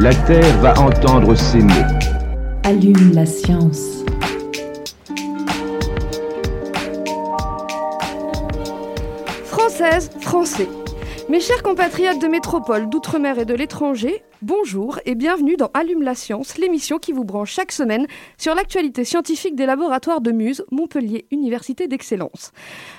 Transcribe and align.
La 0.00 0.14
Terre 0.14 0.60
va 0.60 0.80
entendre 0.80 1.34
ces 1.34 1.58
mots. 1.58 1.72
Allume 2.62 3.14
la 3.14 3.26
science. 3.26 4.04
Françaises, 9.42 10.10
Français. 10.20 10.68
Mes 11.28 11.40
chers 11.40 11.64
compatriotes 11.64 12.22
de 12.22 12.28
métropole, 12.28 12.88
d'outre-mer 12.88 13.40
et 13.40 13.44
de 13.44 13.54
l'étranger, 13.54 14.22
bonjour 14.40 15.00
et 15.04 15.16
bienvenue 15.16 15.56
dans 15.56 15.70
Allume 15.74 16.02
la 16.02 16.14
science, 16.14 16.58
l'émission 16.58 16.98
qui 16.98 17.10
vous 17.10 17.24
branche 17.24 17.52
chaque 17.52 17.72
semaine 17.72 18.06
sur 18.38 18.54
l'actualité 18.54 19.04
scientifique 19.04 19.56
des 19.56 19.66
laboratoires 19.66 20.20
de 20.20 20.30
Muse, 20.30 20.64
Montpellier, 20.70 21.26
Université 21.32 21.88
d'excellence. 21.88 22.52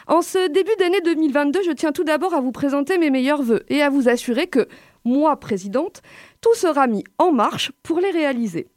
En 0.05 0.21
ce 0.21 0.49
début 0.49 0.75
d'année 0.77 1.01
2022, 1.03 1.61
je 1.65 1.71
tiens 1.71 1.91
tout 1.93 2.03
d'abord 2.03 2.33
à 2.33 2.41
vous 2.41 2.51
présenter 2.51 2.97
mes 2.97 3.09
meilleurs 3.09 3.41
voeux 3.41 3.63
et 3.69 3.81
à 3.81 3.89
vous 3.89 4.09
assurer 4.09 4.47
que, 4.47 4.67
moi, 5.05 5.37
présidente, 5.39 6.01
tout 6.41 6.53
sera 6.53 6.87
mis 6.87 7.03
en 7.17 7.31
marche 7.31 7.71
pour 7.83 7.99
les 7.99 8.11
réaliser. 8.11 8.67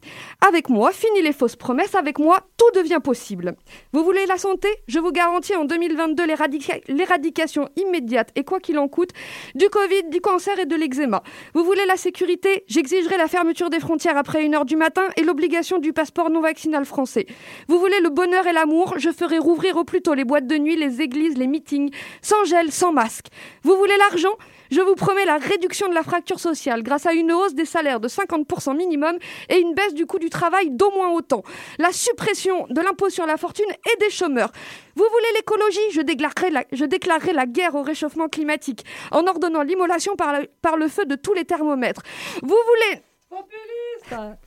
Avec 0.46 0.68
moi, 0.68 0.90
fini 0.92 1.22
les 1.22 1.32
fausses 1.32 1.56
promesses, 1.56 1.94
avec 1.94 2.18
moi, 2.18 2.40
tout 2.56 2.70
devient 2.78 2.98
possible. 3.02 3.54
Vous 3.92 4.02
voulez 4.02 4.26
la 4.26 4.36
santé? 4.38 4.68
Je 4.88 4.98
vous 4.98 5.12
garantis 5.12 5.54
en 5.54 5.64
2022 5.64 6.24
l'éradica- 6.26 6.80
l'éradication 6.88 7.68
immédiate 7.76 8.30
et 8.34 8.44
quoi 8.44 8.58
qu'il 8.58 8.78
en 8.78 8.88
coûte 8.88 9.10
du 9.54 9.68
Covid, 9.68 10.04
du 10.10 10.20
cancer 10.20 10.58
et 10.58 10.66
de 10.66 10.74
l'eczéma. 10.74 11.22
Vous 11.54 11.64
voulez 11.64 11.86
la 11.86 11.96
sécurité? 11.96 12.64
J'exigerai 12.66 13.16
la 13.16 13.28
fermeture 13.28 13.70
des 13.70 13.80
frontières 13.80 14.16
après 14.16 14.44
1h 14.44 14.64
du 14.64 14.76
matin 14.76 15.04
et 15.16 15.22
l'obligation 15.22 15.78
du 15.78 15.92
passeport 15.92 16.30
non 16.30 16.40
vaccinal 16.40 16.84
français. 16.84 17.26
Vous 17.68 17.78
voulez 17.78 18.00
le 18.00 18.10
bonheur 18.10 18.46
et 18.46 18.52
l'amour? 18.52 18.94
Je 18.98 19.10
ferai 19.10 19.38
rouvrir 19.38 19.76
au 19.76 19.84
plus 19.84 20.02
tôt 20.02 20.14
les 20.14 20.24
boîtes 20.24 20.46
de 20.46 20.56
nuit, 20.56 20.76
les 20.76 21.00
églises, 21.00 21.36
les 21.36 21.46
meetings, 21.46 21.90
sans 22.22 22.44
gel, 22.44 22.72
sans 22.72 22.92
masque. 22.92 23.26
Vous 23.62 23.76
voulez 23.76 23.96
l'argent? 23.98 24.34
Je 24.72 24.80
vous 24.80 24.94
promets 24.94 25.26
la 25.26 25.36
réduction 25.36 25.88
de 25.88 25.94
la 25.94 26.02
fracture 26.02 26.40
sociale 26.40 26.82
grâce 26.82 27.04
à 27.04 27.12
une 27.12 27.30
hausse 27.30 27.54
des 27.54 27.66
salaires 27.66 28.00
de 28.00 28.08
50% 28.08 28.74
minimum 28.74 29.18
et 29.50 29.58
une 29.58 29.74
baisse 29.74 29.92
du 29.92 30.06
coût 30.06 30.18
du 30.18 30.30
travail 30.30 30.70
d'au 30.70 30.90
moins 30.92 31.10
autant. 31.10 31.42
La 31.78 31.92
suppression 31.92 32.66
de 32.70 32.80
l'impôt 32.80 33.10
sur 33.10 33.26
la 33.26 33.36
fortune 33.36 33.70
et 33.70 33.96
des 34.00 34.08
chômeurs. 34.08 34.50
Vous 34.96 35.04
voulez 35.12 35.26
l'écologie? 35.36 35.90
Je 35.92 36.00
déclarerai, 36.00 36.50
la, 36.50 36.64
je 36.72 36.86
déclarerai 36.86 37.34
la 37.34 37.44
guerre 37.44 37.74
au 37.74 37.82
réchauffement 37.82 38.28
climatique 38.28 38.84
en 39.10 39.26
ordonnant 39.26 39.62
l'immolation 39.62 40.16
par, 40.16 40.76
le 40.76 40.88
feu 40.88 41.04
de 41.04 41.16
tous 41.16 41.34
les 41.34 41.44
thermomètres. 41.44 42.02
Vous 42.40 42.48
voulez... 42.48 43.02
Populiste 43.28 44.38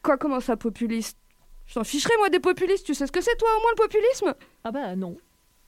Quoi, 0.00 0.16
comment 0.16 0.40
ça, 0.40 0.56
populiste? 0.56 1.18
Je 1.66 1.74
t'en 1.74 1.84
ficherai, 1.84 2.14
moi, 2.18 2.28
des 2.28 2.40
populistes. 2.40 2.86
Tu 2.86 2.94
sais 2.94 3.06
ce 3.06 3.12
que 3.12 3.20
c'est, 3.20 3.36
toi, 3.36 3.48
au 3.56 3.60
moins, 3.60 3.70
le 3.76 3.82
populisme? 3.82 4.34
Ah 4.62 4.70
bah 4.70 4.94
non. 4.94 5.16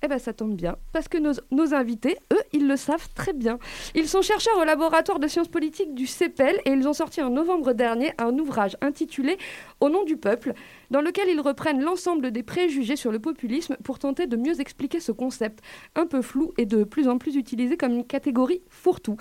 Eh 0.04 0.08
ben 0.08 0.18
ça 0.18 0.34
tombe 0.34 0.54
bien, 0.54 0.76
parce 0.92 1.08
que 1.08 1.16
nos, 1.16 1.32
nos 1.50 1.72
invités, 1.72 2.18
eux, 2.32 2.42
ils 2.52 2.68
le 2.68 2.76
savent 2.76 3.08
très 3.14 3.32
bien. 3.32 3.58
Ils 3.94 4.06
sont 4.06 4.20
chercheurs 4.20 4.58
au 4.60 4.64
laboratoire 4.64 5.18
de 5.18 5.26
sciences 5.26 5.48
politiques 5.48 5.94
du 5.94 6.06
CEPEL 6.06 6.60
et 6.66 6.72
ils 6.72 6.86
ont 6.86 6.92
sorti 6.92 7.22
en 7.22 7.30
novembre 7.30 7.72
dernier 7.72 8.12
un 8.18 8.38
ouvrage 8.38 8.76
intitulé 8.82 9.38
Au 9.80 9.88
nom 9.88 10.04
du 10.04 10.18
peuple, 10.18 10.52
dans 10.90 11.00
lequel 11.00 11.28
ils 11.30 11.40
reprennent 11.40 11.80
l'ensemble 11.80 12.32
des 12.32 12.42
préjugés 12.42 12.96
sur 12.96 13.12
le 13.12 13.18
populisme 13.18 13.78
pour 13.82 13.98
tenter 13.98 14.26
de 14.26 14.36
mieux 14.36 14.60
expliquer 14.60 15.00
ce 15.00 15.10
concept 15.10 15.60
un 15.94 16.06
peu 16.06 16.20
flou 16.20 16.52
et 16.58 16.66
de 16.66 16.84
plus 16.84 17.08
en 17.08 17.16
plus 17.16 17.36
utilisé 17.36 17.78
comme 17.78 17.92
une 17.92 18.04
catégorie 18.06 18.60
fourre-tout. 18.68 19.16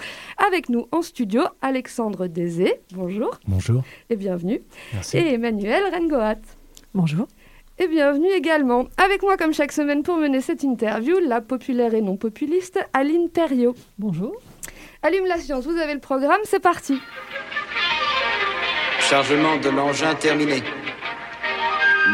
Avec 0.48 0.68
nous 0.68 0.88
en 0.92 1.02
studio, 1.02 1.44
Alexandre 1.62 2.28
Désé, 2.28 2.82
bonjour 2.94 3.40
Bonjour, 3.48 3.84
et 4.10 4.18
bienvenue, 4.18 4.62
merci. 4.94 5.18
et 5.18 5.34
Emmanuel 5.34 5.84
Rengoat. 5.94 6.42
Bonjour. 6.94 7.28
Et 7.80 7.88
bienvenue 7.88 8.30
également, 8.30 8.86
avec 9.04 9.24
moi 9.24 9.36
comme 9.36 9.52
chaque 9.52 9.72
semaine 9.72 10.04
pour 10.04 10.18
mener 10.18 10.42
cette 10.42 10.62
interview, 10.62 11.18
la 11.20 11.42
populaire 11.42 11.96
et 11.96 12.02
non 12.02 12.18
populiste 12.18 12.80
Aline 12.94 13.32
Thériault. 13.32 13.74
Bonjour. 13.98 14.36
Allume 15.02 15.26
la 15.26 15.38
science, 15.38 15.66
vous 15.66 15.78
avez 15.78 15.96
le 15.96 16.00
programme, 16.00 16.40
c'est 16.44 16.60
parti. 16.60 17.00
Chargement 19.00 19.58
de 19.58 19.70
l'engin 19.70 20.14
terminé. 20.14 20.62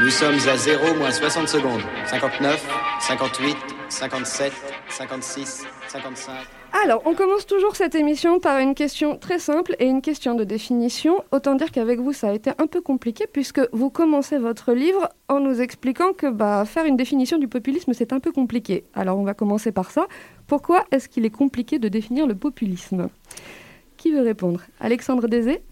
Nous 0.01 0.09
sommes 0.09 0.39
à 0.47 0.55
0 0.55 0.95
moins 0.95 1.11
60 1.11 1.49
secondes. 1.49 1.81
59, 2.05 2.65
58, 3.01 3.57
57, 3.89 4.53
56, 4.89 5.65
55. 5.87 6.33
Alors, 6.83 7.01
on 7.05 7.15
commence 7.15 7.47
toujours 7.47 7.75
cette 7.75 7.95
émission 7.95 8.39
par 8.39 8.59
une 8.59 8.75
question 8.75 9.17
très 9.17 9.39
simple 9.39 9.75
et 9.79 9.85
une 9.85 10.01
question 10.01 10.35
de 10.35 10.43
définition. 10.43 11.23
Autant 11.31 11.55
dire 11.55 11.71
qu'avec 11.71 11.99
vous, 11.99 12.13
ça 12.13 12.29
a 12.29 12.33
été 12.33 12.51
un 12.59 12.67
peu 12.67 12.81
compliqué 12.81 13.25
puisque 13.31 13.61
vous 13.73 13.89
commencez 13.89 14.37
votre 14.37 14.73
livre 14.73 15.09
en 15.27 15.39
nous 15.39 15.59
expliquant 15.61 16.13
que 16.13 16.29
bah, 16.29 16.63
faire 16.65 16.85
une 16.85 16.97
définition 16.97 17.39
du 17.39 17.47
populisme, 17.47 17.93
c'est 17.93 18.13
un 18.13 18.19
peu 18.19 18.31
compliqué. 18.31 18.85
Alors, 18.93 19.17
on 19.17 19.23
va 19.23 19.33
commencer 19.33 19.71
par 19.71 19.89
ça. 19.89 20.05
Pourquoi 20.45 20.85
est-ce 20.91 21.09
qu'il 21.09 21.25
est 21.25 21.31
compliqué 21.31 21.79
de 21.79 21.87
définir 21.87 22.27
le 22.27 22.35
populisme? 22.35 23.09
Qui 23.97 24.11
veut 24.11 24.21
répondre? 24.21 24.61
Alexandre 24.79 25.27
Désé? 25.27 25.63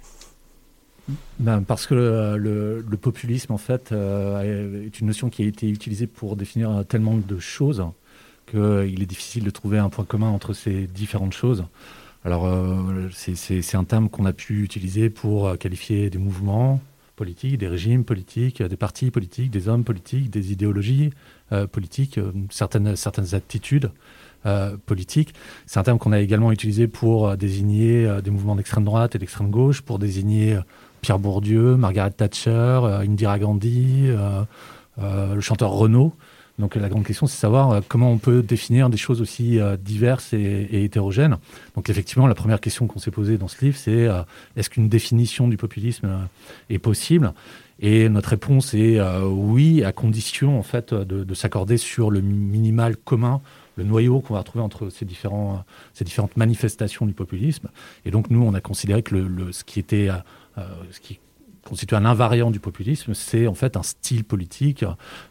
Ben, 1.40 1.62
parce 1.62 1.88
que 1.88 1.94
le, 1.94 2.82
le 2.82 2.98
populisme, 2.98 3.54
en 3.54 3.58
fait, 3.58 3.92
euh, 3.92 4.86
est 4.86 5.00
une 5.00 5.08
notion 5.08 5.30
qui 5.30 5.44
a 5.44 5.46
été 5.46 5.70
utilisée 5.70 6.08
pour 6.08 6.36
définir 6.36 6.84
tellement 6.88 7.16
de 7.16 7.40
choses 7.40 7.86
qu'il 8.50 9.02
est 9.02 9.06
difficile 9.06 9.44
de 9.44 9.50
trouver 9.50 9.78
un 9.78 9.90
point 9.90 10.06
commun 10.06 10.30
entre 10.30 10.54
ces 10.54 10.88
différentes 10.88 11.34
choses. 11.34 11.66
Alors, 12.26 12.46
euh, 12.48 13.10
c'est- 13.14 13.76
un 13.76 13.84
terme 13.84 14.10
qu'on 14.10 14.26
a 14.26 14.34
pu 14.34 14.64
utiliser 14.64 15.10
pour 15.10 15.48
euh, 15.48 15.56
qualifier 15.56 16.10
des 16.10 16.18
mouvements 16.18 16.82
politiques, 17.16 17.58
des 17.58 17.68
régimes 17.68 18.04
politiques, 18.04 18.62
euh, 18.62 18.68
des 18.68 18.76
partis 18.78 19.12
politiques, 19.12 19.52
des 19.52 19.68
hommes 19.68 19.84
politiques, 19.84 20.30
des 20.30 20.52
idéologies 20.52 21.12
euh, 21.52 21.68
politiques, 21.68 22.18
euh, 22.18 22.32
certaines, 22.50 22.96
certaines 22.96 23.34
attitudes 23.36 23.92
euh, 24.46 24.76
politiques. 24.86 25.34
C'est 25.66 25.80
un 25.80 25.84
terme 25.84 26.00
qu'on 26.00 26.12
a 26.12 26.20
également 26.20 26.52
utilisé 26.52 26.88
pour 26.88 27.28
euh, 27.30 27.36
désigner 27.36 28.06
euh, 28.06 28.22
des 28.22 28.32
mouvements 28.32 28.56
d'extrême 28.56 28.84
droite 28.84 29.16
et 29.16 29.20
d'extrême 29.20 29.50
gauche, 29.50 29.82
pour 29.82 29.98
désigner 30.00 30.54
euh, 30.56 30.62
Pierre 31.02 31.20
Bourdieu, 31.20 31.76
Margaret 31.78 32.12
Thatcher, 32.12 32.50
euh, 32.52 33.00
Indira 33.00 33.40
Gandhi, 33.40 34.08
euh, 34.08 34.44
euh, 35.00 35.36
le 35.36 35.42
chanteur 35.42 35.72
Renaud. 35.72 36.14
Donc 36.60 36.76
la 36.76 36.90
grande 36.90 37.06
question, 37.06 37.28
c'est 37.28 37.38
savoir 37.38 37.72
euh, 37.72 37.82
comment 37.88 38.12
on 38.12 38.18
peut 38.18 38.42
définir 38.42 38.90
des 38.90 38.98
choses 38.98 39.22
aussi 39.22 39.60
euh, 39.60 39.78
diverses 39.78 40.34
et, 40.34 40.84
hétérogènes. 40.84 41.38
Donc 41.76 41.90
effectivement, 41.90 42.26
la 42.26 42.36
première 42.36 42.60
question 42.60 42.88
qu'on 42.88 43.00
s'est 43.00 43.12
posée 43.12 43.38
dans 43.38 43.48
ce 43.48 43.64
livre, 43.64 43.78
c'est 43.78 44.08
euh, 44.08 44.24
est-ce 44.56 44.70
qu'une 44.70 44.90
définition 44.90 45.48
du 45.48 45.58
populisme 45.58 46.28
est 46.70 46.80
possible? 46.80 47.34
Et 47.80 48.10
notre 48.10 48.30
réponse 48.30 48.74
est 48.74 49.00
oui, 49.22 49.84
à 49.84 49.92
condition 49.92 50.58
en 50.58 50.64
fait 50.64 50.96
de, 50.96 51.24
de 51.24 51.34
s'accorder 51.36 51.78
sur 51.78 52.10
le 52.10 52.22
minimal 52.22 52.98
commun, 52.98 53.40
le 53.76 53.84
noyau 53.84 54.20
qu'on 54.20 54.34
va 54.34 54.40
retrouver 54.40 54.64
entre 54.64 54.90
ces, 54.90 55.06
différents, 55.06 55.64
différentes 56.02 56.38
manifestations 56.38 57.06
du 57.06 57.14
populisme. 57.14 57.70
Et 58.04 58.10
donc 58.10 58.32
nous, 58.32 58.42
on 58.42 58.56
a 58.56 58.62
considéré 58.62 59.04
que 59.04 59.52
ce 59.52 59.64
qui 59.64 59.80
était, 59.80 60.10
constitue 61.68 61.96
un 61.96 62.06
invariant 62.06 62.50
du 62.50 62.60
populisme, 62.60 63.14
c'est 63.14 63.46
en 63.46 63.54
fait 63.54 63.76
un 63.76 63.84
style 63.84 64.24
politique, 64.24 64.86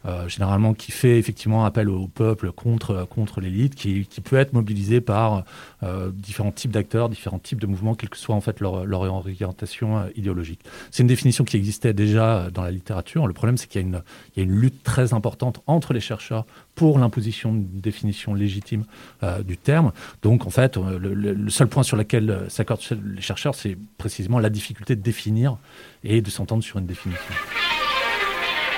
euh, 0.04 0.28
généralement 0.28 0.74
qui 0.74 0.92
fait 0.92 1.18
effectivement 1.18 1.64
appel 1.64 1.88
au 1.88 2.08
peuple 2.08 2.52
contre, 2.52 3.06
l'élite, 3.40 3.74
qui, 3.74 4.06
peut 4.22 4.36
être 4.36 4.52
mobilisé 4.52 5.00
par 5.00 5.44
euh, 5.82 6.10
différents 6.12 6.52
types 6.52 6.72
d'acteurs, 6.72 7.08
différents 7.08 7.38
types 7.38 7.60
de 7.60 7.66
mouvements, 7.66 7.94
quelle 7.94 8.10
que 8.10 8.16
soit 8.16 8.34
en 8.34 8.40
fait 8.40 8.60
leur, 8.60 8.74
orientation 8.92 9.98
euh, 9.98 10.08
idéologique. 10.14 10.60
C'est 10.90 11.02
une 11.02 11.08
définition 11.08 11.44
qui 11.44 11.56
existait 11.56 11.94
déjà 11.94 12.50
dans 12.50 12.62
la 12.62 12.70
littérature. 12.70 13.26
Le 13.26 13.32
problème, 13.32 13.56
c'est 13.56 13.68
qu'il 13.68 13.80
y 13.80 14.40
a 14.40 14.42
une 14.42 14.52
lutte 14.52 14.82
très 14.82 15.14
importante 15.14 15.62
entre 15.66 15.92
les 15.92 16.00
chercheurs 16.00 16.44
pour 16.76 16.98
l'imposition 17.00 17.52
d'une 17.52 17.80
définition 17.80 18.34
légitime 18.34 18.84
euh, 19.24 19.42
du 19.42 19.56
terme. 19.56 19.90
Donc, 20.22 20.46
en 20.46 20.50
fait, 20.50 20.76
euh, 20.76 20.98
le, 21.00 21.14
le- 21.14 21.50
seul 21.50 21.66
point 21.66 21.82
sur 21.82 21.96
lequel 21.96 22.30
euh, 22.30 22.48
s'accordent 22.48 22.82
les 23.16 23.22
chercheurs, 23.22 23.54
c'est 23.56 23.76
précisément 23.98 24.38
la 24.38 24.50
difficulté 24.50 24.94
de 24.94 25.00
définir 25.02 25.56
et 26.04 26.20
de 26.20 26.30
s'entendre 26.30 26.62
sur 26.62 26.78
une 26.78 26.86
définition. 26.86 27.34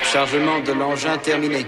Chargement 0.03 0.59
de 0.61 0.71
l'engin 0.71 1.17
terminé. 1.17 1.65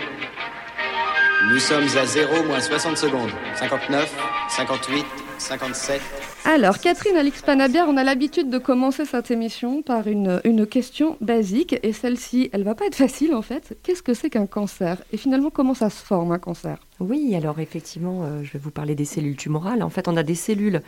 Nous 1.52 1.60
sommes 1.60 1.88
à 1.98 2.06
0 2.06 2.44
moins 2.46 2.60
60 2.62 2.98
secondes. 2.98 3.30
59, 3.56 4.16
58, 4.50 5.06
57, 5.38 6.02
Alors, 6.44 6.80
Catherine 6.80 7.16
Alix 7.18 7.44
Panabière, 7.44 7.86
on 7.88 7.98
a 7.98 8.04
l'habitude 8.04 8.50
de 8.50 8.58
commencer 8.58 9.06
cette 9.06 9.30
émission 9.30 9.84
par 9.84 10.08
une, 10.08 10.42
une 10.44 10.66
question 10.66 11.16
basique, 11.22 11.76
et 11.84 11.94
celle-ci, 11.94 12.50
elle 12.52 12.64
va 12.64 12.74
pas 12.74 12.88
être 12.88 12.96
facile 12.96 13.36
en 13.36 13.44
fait. 13.44 13.78
Qu'est-ce 13.84 14.02
que 14.02 14.16
c'est 14.16 14.32
qu'un 14.32 14.48
cancer? 14.48 15.02
Et 15.14 15.18
finalement, 15.18 15.52
comment 15.52 15.76
ça 15.76 15.90
se 15.90 16.04
forme 16.04 16.32
un 16.32 16.40
cancer? 16.40 16.80
Oui, 17.00 17.34
alors 17.36 17.60
effectivement, 17.60 18.24
euh, 18.24 18.44
je 18.44 18.52
vais 18.52 18.60
vous 18.60 18.70
parler 18.70 18.94
des 18.94 19.06
cellules 19.06 19.36
tumorales. 19.36 19.82
En 19.82 19.90
fait, 19.90 20.08
on 20.08 20.16
a 20.18 20.22
des 20.22 20.36
cellules 20.36 20.82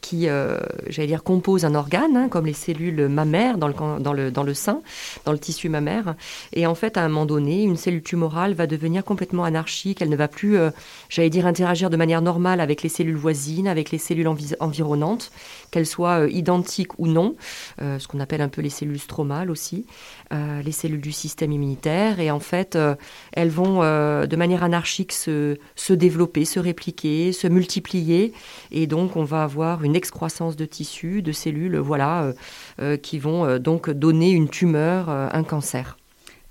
qui, 0.00 0.28
euh, 0.28 0.58
j'allais 0.88 1.08
dire, 1.08 1.24
composent 1.24 1.64
un 1.64 1.74
organe, 1.74 2.16
hein, 2.16 2.28
comme 2.28 2.46
les 2.46 2.52
cellules 2.52 3.08
mammaires 3.08 3.58
dans 3.58 3.66
le, 3.66 3.74
dans, 4.00 4.12
le, 4.12 4.30
dans 4.30 4.44
le 4.44 4.54
sein, 4.54 4.82
dans 5.24 5.32
le 5.32 5.38
tissu 5.38 5.68
mammaire. 5.68 6.14
Et 6.52 6.68
en 6.68 6.76
fait, 6.76 6.96
à 6.96 7.02
un 7.02 7.08
moment 7.08 7.26
donné, 7.26 7.64
une 7.64 7.76
cellule 7.76 8.02
tumorale 8.02 8.54
va 8.54 8.68
devenir 8.68 9.04
complètement 9.04 9.42
anarchique. 9.42 10.02
Elle 10.02 10.08
ne 10.08 10.16
va 10.16 10.28
plus, 10.28 10.56
euh, 10.56 10.70
j'allais 11.08 11.30
dire, 11.30 11.46
interagir 11.46 11.90
de 11.90 11.96
manière 11.96 12.22
normale 12.22 12.60
avec 12.60 12.82
les 12.82 12.88
cellules 12.88 13.16
voisines, 13.16 13.66
avec 13.66 13.90
les 13.90 13.98
cellules 13.98 14.28
envi- 14.28 14.54
environnantes, 14.60 14.95
qu'elles 15.70 15.86
soient 15.86 16.22
euh, 16.22 16.30
identiques 16.30 16.98
ou 16.98 17.06
non, 17.06 17.36
euh, 17.82 17.98
ce 17.98 18.08
qu'on 18.08 18.20
appelle 18.20 18.40
un 18.40 18.48
peu 18.48 18.62
les 18.62 18.70
cellules 18.70 18.98
stromales 18.98 19.50
aussi, 19.50 19.86
euh, 20.32 20.62
les 20.62 20.72
cellules 20.72 21.00
du 21.00 21.12
système 21.12 21.52
immunitaire. 21.52 22.20
Et 22.20 22.30
en 22.30 22.40
fait, 22.40 22.78
elles 23.32 23.50
vont 23.50 23.80
de 23.80 24.36
manière 24.36 24.64
anarchique 24.64 25.12
se, 25.12 25.58
se 25.74 25.92
développer, 25.92 26.44
se 26.44 26.60
répliquer, 26.60 27.32
se 27.32 27.46
multiplier. 27.46 28.32
Et 28.70 28.86
donc, 28.86 29.16
on 29.16 29.24
va 29.24 29.42
avoir 29.42 29.84
une 29.84 29.96
excroissance 29.96 30.56
de 30.56 30.64
tissus, 30.64 31.22
de 31.22 31.32
cellules, 31.32 31.78
voilà, 31.78 32.32
qui 33.02 33.18
vont 33.18 33.58
donc 33.58 33.90
donner 33.90 34.30
une 34.30 34.48
tumeur, 34.48 35.08
un 35.08 35.44
cancer. 35.44 35.96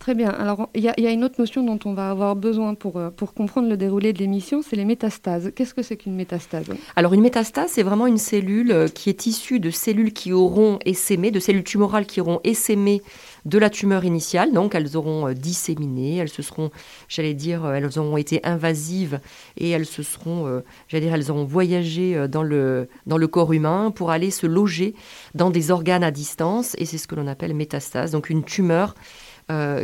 Très 0.05 0.13
bien. 0.13 0.29
Alors, 0.29 0.69
il 0.75 0.83
y, 0.83 0.87
a- 0.87 1.11
une 1.11 1.23
autre 1.23 1.39
notion 1.39 1.63
dont 1.63 1.79
on 1.85 1.95
va 1.95 2.11
avoir 2.11 2.35
besoin 2.35 2.75
pour, 2.75 2.97
euh, 2.97 3.09
pour 3.09 3.33
comprendre 3.33 3.67
le 3.67 3.75
déroulé 3.75 4.13
de 4.13 4.19
l'émission, 4.19 4.61
c'est 4.61 4.75
les 4.75 4.85
métastases. 4.85 5.51
Qu'est-ce 5.55 5.73
que 5.73 5.81
c'est 5.81 5.97
qu'une 5.97 6.13
métastase? 6.13 6.67
Alors 6.95 7.15
une 7.15 7.21
métastase, 7.21 7.71
c'est 7.71 7.81
vraiment 7.81 8.05
une 8.05 8.19
cellule 8.19 8.71
euh, 8.71 8.87
qui 8.87 9.09
est 9.09 9.25
issue 9.25 9.59
de 9.59 9.71
cellules 9.71 10.13
qui 10.13 10.31
auront 10.31 10.77
essaimé, 10.85 11.31
de 11.31 11.39
cellules 11.39 11.63
tumorales 11.63 12.05
qui 12.05 12.21
auront 12.21 12.39
essaimé 12.43 13.01
de 13.45 13.57
la 13.57 13.71
tumeur 13.71 14.05
initiale. 14.05 14.53
Donc 14.53 14.75
elles 14.75 14.95
auront 14.95 15.29
euh, 15.29 15.33
disséminé, 15.33 16.17
elles 16.17 16.29
se 16.29 16.43
seront, 16.43 16.69
j'allais 17.07 17.33
dire, 17.33 17.65
elles 17.65 17.97
auront 17.97 18.17
été 18.17 18.41
invasives 18.45 19.19
et 19.57 19.71
elles 19.71 19.87
se 19.87 20.03
seront, 20.03 20.61
j'allais 20.87 21.05
dire, 21.05 21.15
elles 21.15 21.31
auront 21.31 21.45
voyagé 21.45 22.27
dans 22.27 22.43
le, 22.43 22.89
dans 23.07 23.17
le 23.17 23.27
corps 23.27 23.53
humain 23.53 23.89
pour 23.89 24.11
aller 24.11 24.29
se 24.29 24.45
loger 24.45 24.93
dans 25.33 25.49
des 25.49 25.71
organes 25.71 26.03
à 26.03 26.11
distance 26.11 26.75
et 26.77 26.85
c'est 26.85 26.99
ce 26.99 27.07
que 27.07 27.15
l'on 27.15 27.25
appelle 27.25 27.55
métastase. 27.55 28.11
Donc 28.11 28.29
une 28.29 28.43
tumeur 28.43 28.93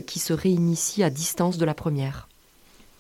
qui 0.08 0.20
se 0.20 0.34
réinitie 0.34 1.04
à 1.04 1.10
distance 1.10 1.58
de 1.58 1.66
la 1.66 1.74
première. 1.74 2.28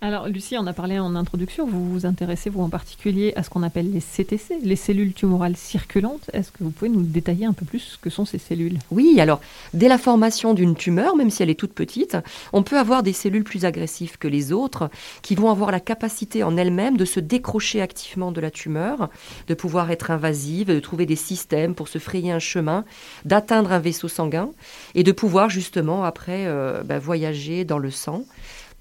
Alors, 0.03 0.27
Lucie, 0.27 0.57
on 0.57 0.65
a 0.65 0.73
parlé 0.73 0.97
en 0.97 1.15
introduction, 1.15 1.67
vous 1.67 1.87
vous 1.87 2.07
intéressez, 2.07 2.49
vous 2.49 2.63
en 2.63 2.69
particulier, 2.69 3.33
à 3.35 3.43
ce 3.43 3.51
qu'on 3.51 3.61
appelle 3.61 3.93
les 3.93 3.99
CTC, 3.99 4.57
les 4.63 4.75
cellules 4.75 5.13
tumorales 5.13 5.55
circulantes. 5.55 6.31
Est-ce 6.33 6.49
que 6.51 6.63
vous 6.63 6.71
pouvez 6.71 6.89
nous 6.89 7.03
détailler 7.03 7.45
un 7.45 7.53
peu 7.53 7.67
plus 7.67 7.77
ce 7.77 7.97
que 7.99 8.09
sont 8.09 8.25
ces 8.25 8.39
cellules? 8.39 8.79
Oui, 8.89 9.21
alors, 9.21 9.41
dès 9.75 9.87
la 9.87 9.99
formation 9.99 10.55
d'une 10.55 10.73
tumeur, 10.73 11.15
même 11.15 11.29
si 11.29 11.43
elle 11.43 11.51
est 11.51 11.59
toute 11.59 11.73
petite, 11.73 12.17
on 12.51 12.63
peut 12.63 12.79
avoir 12.79 13.03
des 13.03 13.13
cellules 13.13 13.43
plus 13.43 13.63
agressives 13.63 14.17
que 14.17 14.27
les 14.27 14.51
autres, 14.51 14.89
qui 15.21 15.35
vont 15.35 15.51
avoir 15.51 15.69
la 15.69 15.79
capacité 15.79 16.41
en 16.41 16.57
elles-mêmes 16.57 16.97
de 16.97 17.05
se 17.05 17.19
décrocher 17.19 17.79
activement 17.79 18.31
de 18.31 18.41
la 18.41 18.49
tumeur, 18.49 19.07
de 19.45 19.53
pouvoir 19.53 19.91
être 19.91 20.09
invasives, 20.09 20.69
de 20.69 20.79
trouver 20.79 21.05
des 21.05 21.15
systèmes 21.15 21.75
pour 21.75 21.87
se 21.87 21.99
frayer 21.99 22.31
un 22.31 22.39
chemin, 22.39 22.85
d'atteindre 23.25 23.71
un 23.71 23.77
vaisseau 23.79 24.07
sanguin, 24.07 24.49
et 24.95 25.03
de 25.03 25.11
pouvoir 25.11 25.51
justement, 25.51 26.03
après, 26.05 26.47
euh, 26.47 26.81
ben, 26.81 26.97
voyager 26.97 27.65
dans 27.65 27.77
le 27.77 27.91
sang, 27.91 28.25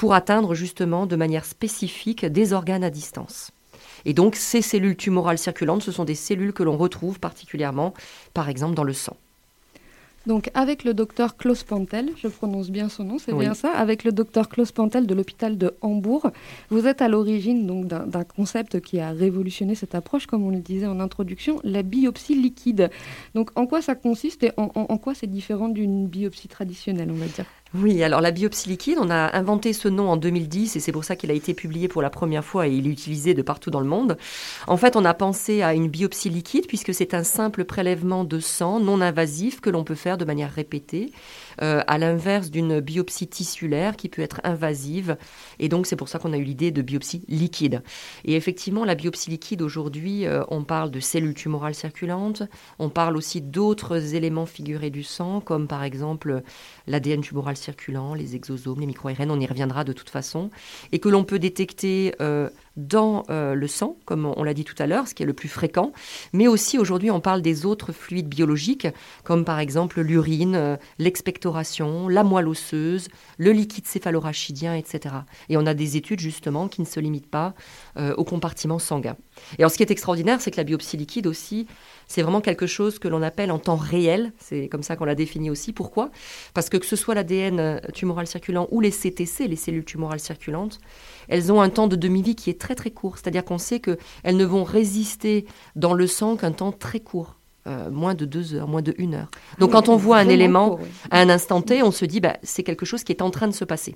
pour 0.01 0.15
atteindre 0.15 0.55
justement 0.55 1.05
de 1.05 1.15
manière 1.15 1.45
spécifique 1.45 2.25
des 2.25 2.55
organes 2.55 2.85
à 2.85 2.89
distance. 2.89 3.51
Et 4.07 4.15
donc, 4.15 4.35
ces 4.35 4.63
cellules 4.63 4.97
tumorales 4.97 5.37
circulantes, 5.37 5.83
ce 5.83 5.93
sont 5.93 6.07
des 6.07 6.15
cellules 6.15 6.55
que 6.55 6.63
l'on 6.63 6.79
retrouve 6.79 7.21
particulièrement, 7.21 7.93
par 8.33 8.49
exemple, 8.49 8.75
dans 8.75 8.83
le 8.83 8.95
sang. 8.95 9.19
Donc, 10.27 10.51
avec 10.55 10.85
le 10.85 10.95
docteur 10.95 11.37
Klaus 11.37 11.65
Pantel, 11.65 12.09
je 12.17 12.29
prononce 12.29 12.71
bien 12.71 12.89
son 12.89 13.05
nom, 13.05 13.19
c'est 13.19 13.33
Oui. 13.35 13.45
bien 13.45 13.53
ça, 13.53 13.73
avec 13.73 14.05
le 14.05 14.13
docteur 14.13 14.49
Klaus 14.49 14.73
Pantel 14.73 15.07
de 15.07 15.15
l'hôpital 15.15 15.59
de 15.59 15.75
Hambourg, 15.83 16.31
vous 16.71 16.87
êtes 16.87 17.03
à 17.03 17.09
l'origine 17.09 17.67
donc 17.67 17.87
d'un 17.87 18.25
concept 18.25 18.81
qui 18.81 19.01
a 19.01 19.11
révolutionné 19.11 19.75
cette 19.75 19.95
approche, 19.95 20.27
comme 20.27 20.45
on 20.45 20.51
le 20.51 20.61
disait 20.61 20.87
en 20.87 20.99
introduction, 21.01 21.61
la 21.63 21.83
biopsie 21.83 22.37
liquide. 22.37 22.91
Donc, 23.35 23.51
en 23.55 23.67
quoi 23.67 23.83
ça 23.83 23.95
consiste 23.95 24.45
et 24.45 24.53
en, 24.57 24.71
en- 24.75 24.87
en 24.89 24.97
quoi 24.97 25.15
c'est 25.15 25.27
différent 25.27 25.69
d'une 25.69 26.07
biopsie 26.07 26.49
traditionnelle, 26.49 27.11
on 27.11 27.17
va 27.19 27.27
dire? 27.27 27.45
Oui, 27.73 28.03
alors 28.03 28.21
la 28.21 28.33
biopsie 28.33 28.69
liquide, 28.69 28.99
on 29.01 29.11
a 29.11 29.37
inventé 29.37 29.73
ce 29.73 29.87
nom 29.87 30.09
en 30.09 30.17
2010 30.17 30.75
et 30.75 30.81
c'est 30.81 30.91
pour 30.91 31.05
ça 31.05 31.15
qu'il 31.15 31.31
a 31.31 31.35
été 31.35 31.55
publié 31.55 31.87
pour 31.87 32.03
la 32.03 32.11
première 32.11 32.45
fois 32.45 32.67
et 32.67 32.73
il 32.73 32.89
est 32.89 32.91
utilisé 32.91 33.33
de 33.33 33.43
partout 33.43 33.71
dans 33.71 33.79
le 33.79 33.87
monde. 33.87 34.19
En 34.67 34.77
fait, 34.77 34.97
on 34.97 35.05
a 35.05 35.15
pensé 35.15 35.63
à 35.63 35.73
une 35.73 35.87
biopsie 35.87 36.31
liquide 36.31 36.67
puisque 36.67 36.93
c'est 36.93 37.15
un 37.15 37.23
simple 37.23 37.65
prélèvement 37.65 38.25
de 38.25 38.41
sang 38.41 38.81
non 38.81 39.01
invasif 39.01 39.61
que 39.61 39.71
l'on 39.71 39.85
peut 39.85 39.95
faire 39.95 40.19
de 40.19 40.25
manière 40.25 40.51
répétée, 40.51 41.13
euh, 41.63 41.83
à 41.87 41.99
l'inverse 41.99 42.51
d'une 42.51 42.81
biopsie 42.81 43.29
tissulaire 43.29 43.97
qui 43.97 44.09
peut 44.09 44.23
être 44.23 44.41
invasive. 44.45 45.17
Et 45.59 45.69
donc 45.69 45.87
c'est 45.87 45.97
pour 45.97 46.09
ça 46.09 46.19
qu'on 46.19 46.33
a 46.33 46.39
eu 46.39 46.45
l'idée 46.45 46.71
de 46.71 46.83
biopsie 46.83 47.25
liquide. 47.29 47.83
Et 48.25 48.35
effectivement, 48.37 48.85
la 48.85 48.95
biopsie 48.95 49.31
liquide 49.31 49.63
aujourd'hui, 49.63 50.27
euh, 50.27 50.43
on 50.49 50.65
parle 50.65 50.91
de 50.91 51.01
cellules 51.01 51.35
tumorales 51.35 51.75
circulantes, 51.75 52.43
on 52.79 52.89
parle 52.89 53.17
aussi 53.17 53.41
d'autres 53.41 54.15
éléments 54.15 54.47
figurés 54.47 54.91
du 54.91 55.03
sang, 55.03 55.41
comme 55.41 55.67
par 55.67 55.83
exemple 55.83 56.43
l'ADN 56.87 57.21
tumoral 57.21 57.57
circulant, 57.57 58.15
les 58.15 58.37
exosomes, 58.37 58.81
les 58.81 58.87
micro-ARN, 58.87 59.31
on 59.31 59.41
y 59.41 59.47
reviendra 59.47 59.85
de 59.85 59.93
toute 59.93 60.11
façon, 60.11 60.51
et 60.93 60.99
que 60.99 61.09
l'on 61.09 61.25
peut 61.25 61.39
détecter 61.39 62.15
euh, 62.21 62.49
dans 62.81 63.25
euh, 63.31 63.55
le 63.55 63.69
sang, 63.69 63.97
comme 64.05 64.33
on 64.37 64.43
l'a 64.43 64.55
dit 64.55 64.65
tout 64.65 64.75
à 64.79 64.87
l'heure, 64.87 65.07
ce 65.07 65.15
qui 65.15 65.23
est 65.23 65.27
le 65.27 65.33
plus 65.33 65.49
fréquent, 65.49 65.93
mais 66.33 66.49
aussi 66.49 66.79
aujourd'hui 66.79 67.11
on 67.11 67.21
parle 67.21 67.43
des 67.43 67.67
autres 67.67 67.93
fluides 67.93 68.29
biologiques, 68.29 68.89
comme 69.25 69.45
par 69.45 69.59
exemple 69.59 70.01
l'urine, 70.01 70.55
euh, 70.57 70.77
l'expectoration, 70.99 72.09
la 72.09 72.25
moelle 72.25 72.49
osseuse, 72.49 73.09
le 73.39 73.53
liquide 73.53 73.87
céphalorachidien, 73.87 74.75
etc. 74.75 75.15
Et 75.49 75.57
on 75.57 75.67
a 75.67 75.75
des 75.75 75.97
études 75.97 76.21
justement 76.21 76.69
qui 76.69 76.81
ne 76.81 76.87
se 76.87 77.01
limitent 77.01 77.31
pas 77.31 77.55
euh, 77.97 78.15
au 78.17 78.25
compartiment 78.25 78.79
sanguin. 78.79 79.17
Et 79.59 79.63
alors 79.63 79.71
ce 79.71 79.77
qui 79.77 79.83
est 79.83 79.91
extraordinaire, 79.91 80.41
c'est 80.41 80.51
que 80.51 80.57
la 80.57 80.65
biopsie 80.65 80.97
liquide 80.97 81.27
aussi, 81.27 81.67
c'est 82.13 82.23
vraiment 82.23 82.41
quelque 82.41 82.67
chose 82.67 82.99
que 82.99 83.07
l'on 83.07 83.23
appelle 83.23 83.53
en 83.53 83.61
temps 83.61 83.77
réel. 83.77 84.33
C'est 84.41 84.67
comme 84.67 84.83
ça 84.83 84.97
qu'on 84.97 85.05
l'a 85.05 85.15
défini 85.15 85.49
aussi. 85.49 85.73
Pourquoi? 85.73 86.11
Parce 86.55 86.69
que 86.69 86.77
que 86.77 86.85
ce 86.85 86.97
soit 86.97 87.15
l'ADN 87.15 87.81
tumoral 87.95 88.27
circulant 88.27 88.67
ou 88.73 88.81
les 88.81 88.91
CTC, 88.91 89.47
les 89.47 89.55
cellules 89.55 89.85
tumorales 89.85 90.19
circulantes, 90.19 90.81
elles 91.29 91.53
ont 91.53 91.61
un 91.61 91.71
temps 91.71 91.87
de 91.87 91.95
demi-vie 91.95 92.35
qui 92.35 92.51
est 92.51 92.61
très 92.61 92.75
très 92.75 92.91
court. 92.91 93.17
C'est-à-dire 93.17 93.45
qu'on 93.45 93.59
sait 93.59 93.79
qu'elles 93.79 94.37
ne 94.37 94.45
vont 94.45 94.65
résister 94.65 95.47
dans 95.77 95.95
le 95.95 96.09
sang 96.09 96.35
qu'un 96.37 96.51
temps 96.51 96.73
très 96.73 96.99
court. 96.99 97.37
euh, 97.69 97.91
moins 97.91 98.15
de 98.15 98.25
deux 98.25 98.55
heures, 98.55 98.67
moins 98.67 98.83
de 98.83 98.93
une 98.99 99.15
heure. 99.15 99.31
Donc, 99.61 99.69
Oui, 99.69 99.73
quand 99.75 99.89
on 99.89 99.97
voit 99.97 100.17
un 100.17 100.29
élément 100.29 100.71
court, 100.71 100.81
oui. 100.83 100.89
à 101.13 101.21
un 101.21 101.29
instant 101.29 101.63
T, 101.63 101.83
on 101.85 101.93
se 101.93 102.07
dit, 102.07 102.19
bah, 102.19 102.39
c'est 102.43 102.65
quelque 102.65 102.87
chose 102.87 103.05
qui 103.05 103.13
est 103.13 103.23
en 103.23 103.31
train 103.31 103.47
de 103.49 103.53
se 103.53 103.65
passer. 103.67 103.95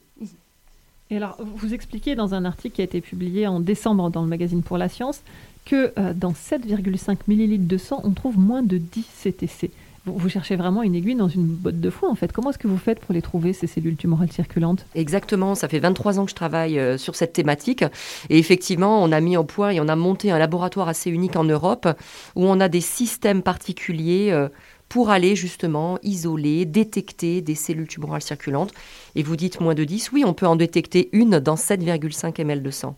Et 1.10 1.16
alors, 1.16 1.36
vous 1.42 1.74
expliquez 1.74 2.14
dans 2.14 2.34
un 2.34 2.44
article 2.44 2.76
qui 2.76 2.80
a 2.82 2.84
été 2.84 3.00
publié 3.00 3.46
en 3.46 3.60
décembre 3.60 4.10
dans 4.10 4.22
le 4.22 4.28
magazine 4.28 4.62
Pour 4.62 4.78
la 4.78 4.88
Science 4.88 5.22
que 5.64 5.92
euh, 5.98 6.12
dans 6.14 6.32
7,5 6.32 7.16
millilitres 7.28 7.66
de 7.66 7.78
sang, 7.78 8.00
on 8.04 8.10
trouve 8.10 8.38
moins 8.38 8.62
de 8.62 8.78
10 8.78 9.04
CTC. 9.22 9.70
Vous, 10.06 10.18
vous 10.18 10.28
cherchez 10.28 10.56
vraiment 10.56 10.82
une 10.82 10.94
aiguille 10.94 11.14
dans 11.14 11.28
une 11.28 11.46
botte 11.46 11.80
de 11.80 11.90
foin, 11.90 12.10
en 12.10 12.14
fait. 12.14 12.30
Comment 12.30 12.50
est-ce 12.50 12.58
que 12.58 12.68
vous 12.68 12.76
faites 12.76 13.00
pour 13.00 13.14
les 13.14 13.22
trouver, 13.22 13.54
ces 13.54 13.66
cellules 13.66 13.96
tumorales 13.96 14.30
circulantes? 14.30 14.84
Exactement, 14.94 15.54
ça 15.54 15.66
fait 15.66 15.78
23 15.78 16.18
ans 16.18 16.24
que 16.24 16.30
je 16.30 16.36
travaille 16.36 16.78
euh, 16.78 16.98
sur 16.98 17.14
cette 17.14 17.32
thématique. 17.32 17.84
Et 18.28 18.38
effectivement, 18.38 19.02
on 19.02 19.12
a 19.12 19.20
mis 19.20 19.36
en 19.36 19.44
point 19.44 19.70
et 19.70 19.80
on 19.80 19.88
a 19.88 19.96
monté 19.96 20.30
un 20.30 20.38
laboratoire 20.38 20.88
assez 20.88 21.10
unique 21.10 21.36
en 21.36 21.44
Europe 21.44 21.88
où 22.36 22.44
on 22.44 22.60
a 22.60 22.68
des 22.68 22.82
systèmes 22.82 23.42
particuliers 23.42 24.28
euh, 24.30 24.48
pour 24.90 25.08
aller 25.08 25.34
justement 25.34 25.98
isoler, 26.02 26.66
détecter 26.66 27.40
des 27.40 27.54
cellules 27.54 27.88
tumorales 27.88 28.22
circulantes. 28.22 28.72
Et 29.14 29.22
vous 29.22 29.36
dites 29.36 29.60
moins 29.60 29.74
de 29.74 29.84
10, 29.84 30.12
oui, 30.12 30.22
on 30.26 30.34
peut 30.34 30.46
en 30.46 30.56
détecter 30.56 31.08
une 31.12 31.40
dans 31.40 31.56
7,5 31.56 32.40
ml 32.40 32.62
de 32.62 32.70
sang. 32.70 32.94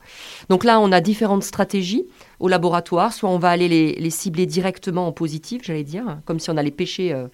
Donc 0.49 0.65
là, 0.65 0.81
on 0.81 0.91
a 0.91 1.01
différentes 1.01 1.45
stratégies 1.45 2.05
au 2.41 2.49
laboratoire. 2.49 3.13
Soit 3.13 3.31
on 3.31 3.39
va 3.39 3.51
aller 3.51 3.69
les, 3.69 3.95
les 3.95 4.11
cibler 4.11 4.47
directement 4.47 5.07
en 5.07 5.13
positif, 5.13 5.63
j'allais 5.65 5.85
dire, 5.85 6.19
comme 6.25 6.41
si 6.41 6.51
on 6.51 6.57
allait 6.57 6.71
pêcher 6.71 7.13
euh, 7.13 7.29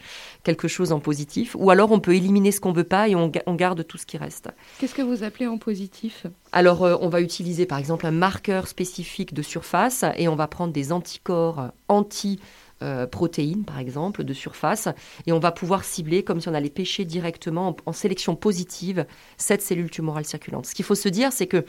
quelque 0.45 0.69
chose 0.69 0.93
en 0.93 1.01
positif. 1.01 1.57
Ou 1.59 1.71
alors 1.71 1.93
on 1.93 2.01
peut 2.01 2.15
éliminer 2.15 2.53
ce 2.53 2.61
qu'on 2.61 2.73
veut 2.73 2.85
pas 2.85 3.09
et 3.09 3.15
on, 3.15 3.29
ga- 3.29 3.43
on 3.47 3.55
garde 3.55 3.87
tout 3.87 3.99
ce 3.99 4.07
qui 4.07 4.17
reste. 4.17 4.49
Qu'est-ce 4.79 4.95
que 4.95 5.03
vous 5.03 5.23
appelez 5.23 5.47
en 5.47 5.59
positif? 5.59 6.27
Alors, 6.53 6.85
euh, 6.85 6.97
on 7.01 7.09
va 7.09 7.21
utiliser 7.21 7.67
par 7.67 7.79
exemple 7.79 8.07
un 8.07 8.11
marqueur 8.11 8.69
spécifique 8.69 9.35
de 9.35 9.43
surface 9.43 10.05
et 10.17 10.29
on 10.29 10.37
va 10.37 10.47
prendre 10.47 10.73
des 10.73 10.93
anticorps 10.93 11.71
anti 11.89 12.41
euh, 12.83 13.07
protéines, 13.07 13.65
par 13.65 13.79
exemple, 13.79 14.25
de 14.25 14.33
surface, 14.33 14.89
et 15.27 15.33
on 15.33 15.39
va 15.39 15.53
pouvoir 15.53 15.85
cibler, 15.85 16.25
comme 16.25 16.41
si 16.41 16.49
on 16.49 16.55
allait 16.55 16.69
pêcher 16.69 17.05
directement 17.05 17.77
en, 17.87 17.93
sélection 17.93 18.35
positive, 18.35 19.07
cette 19.37 19.63
cellule 19.63 19.91
tumorale 19.91 20.25
circulante. 20.25 20.67
Ce 20.67 20.75
qu'il 20.75 20.85
faut 20.85 20.97
se 20.97 21.09
dire, 21.09 21.33
c'est 21.33 21.47
que 21.47 21.65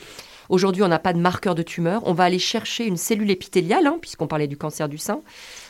aujourd'hui, 0.49 0.81
on 0.81 0.87
n'a 0.87 0.99
pas 0.99 1.13
de 1.13 1.19
marqueur 1.19 1.53
de 1.53 1.61
tumeur. 1.61 2.01
On 2.05 2.13
va 2.13 2.23
aller 2.23 2.39
chercher 2.39 2.87
une 2.87 2.97
cellule 2.97 3.29
épithéliale, 3.29 3.85
hein, 3.85 3.97
puisqu'on 4.01 4.27
parlait 4.27 4.47
du 4.47 4.57
cancer 4.57 4.89
du 4.89 4.97
sein. 4.97 5.21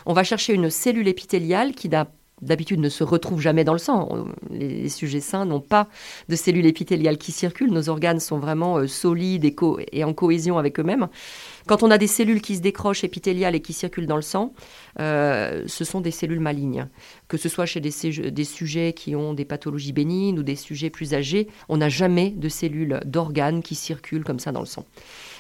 On 0.06 0.14
va 0.14 0.24
chercher 0.24 0.54
une 0.54 0.70
cellule 0.70 1.08
épithéliale 1.10 1.74
qui 1.74 1.90
d'habitude 2.42 2.80
ne 2.80 2.90
se 2.90 3.04
retrouve 3.04 3.42
jamais 3.42 3.64
dans 3.64 3.74
le 3.74 3.80
sang. 3.80 4.28
Les, 4.50 4.90
sujets 4.90 5.20
sains 5.20 5.46
n'ont 5.46 5.62
pas 5.62 5.90
de 6.30 6.36
cellules 6.36 6.66
épithéliales 6.66 7.18
qui 7.18 7.32
circulent. 7.32 7.72
Nos 7.72 7.90
organes 7.90 8.20
sont 8.20 8.40
vraiment 8.40 8.78
euh, 8.78 8.88
solides 8.88 9.46
et 9.92 10.04
en 10.04 10.14
cohésion 10.14 10.58
avec 10.58 10.80
eux-mêmes. 10.80 11.08
Quand 11.68 11.84
on 11.84 11.92
a 11.92 11.98
des 11.98 12.08
cellules 12.08 12.42
qui 12.42 12.56
se 12.56 12.62
décrochent 12.62 13.04
épithéliales 13.04 13.56
et 13.56 13.62
qui 13.62 13.74
circulent 13.74 14.08
dans 14.08 14.16
le 14.16 14.22
sang, 14.22 14.54
euh, 15.00 15.64
ce 15.68 15.86
sont 15.86 16.02
des 16.02 16.12
cellules 16.12 16.40
malignes. 16.40 16.88
Que 17.28 17.38
ce 17.38 17.50
soit 17.50 17.66
chez 17.66 17.80
des, 17.80 17.92
sujets 18.44 18.94
qui 18.94 19.16
ont 19.16 19.34
des 19.34 19.46
pathologies 19.46 19.94
bénignes 19.94 20.40
ou 20.40 20.44
des 20.44 20.56
sujets 20.56 20.90
plus 20.90 21.14
âgés, 21.14 21.48
on 21.70 21.78
n'a 21.78 21.90
jamais 21.90 22.32
de 22.32 22.50
cellules 22.50 23.00
d'organes 23.06 23.64
qui 23.64 23.76
circulent 23.76 24.24
comme 24.24 24.40
ça 24.40 24.52
dans 24.52 24.60
le 24.60 24.66
sang. 24.66 24.86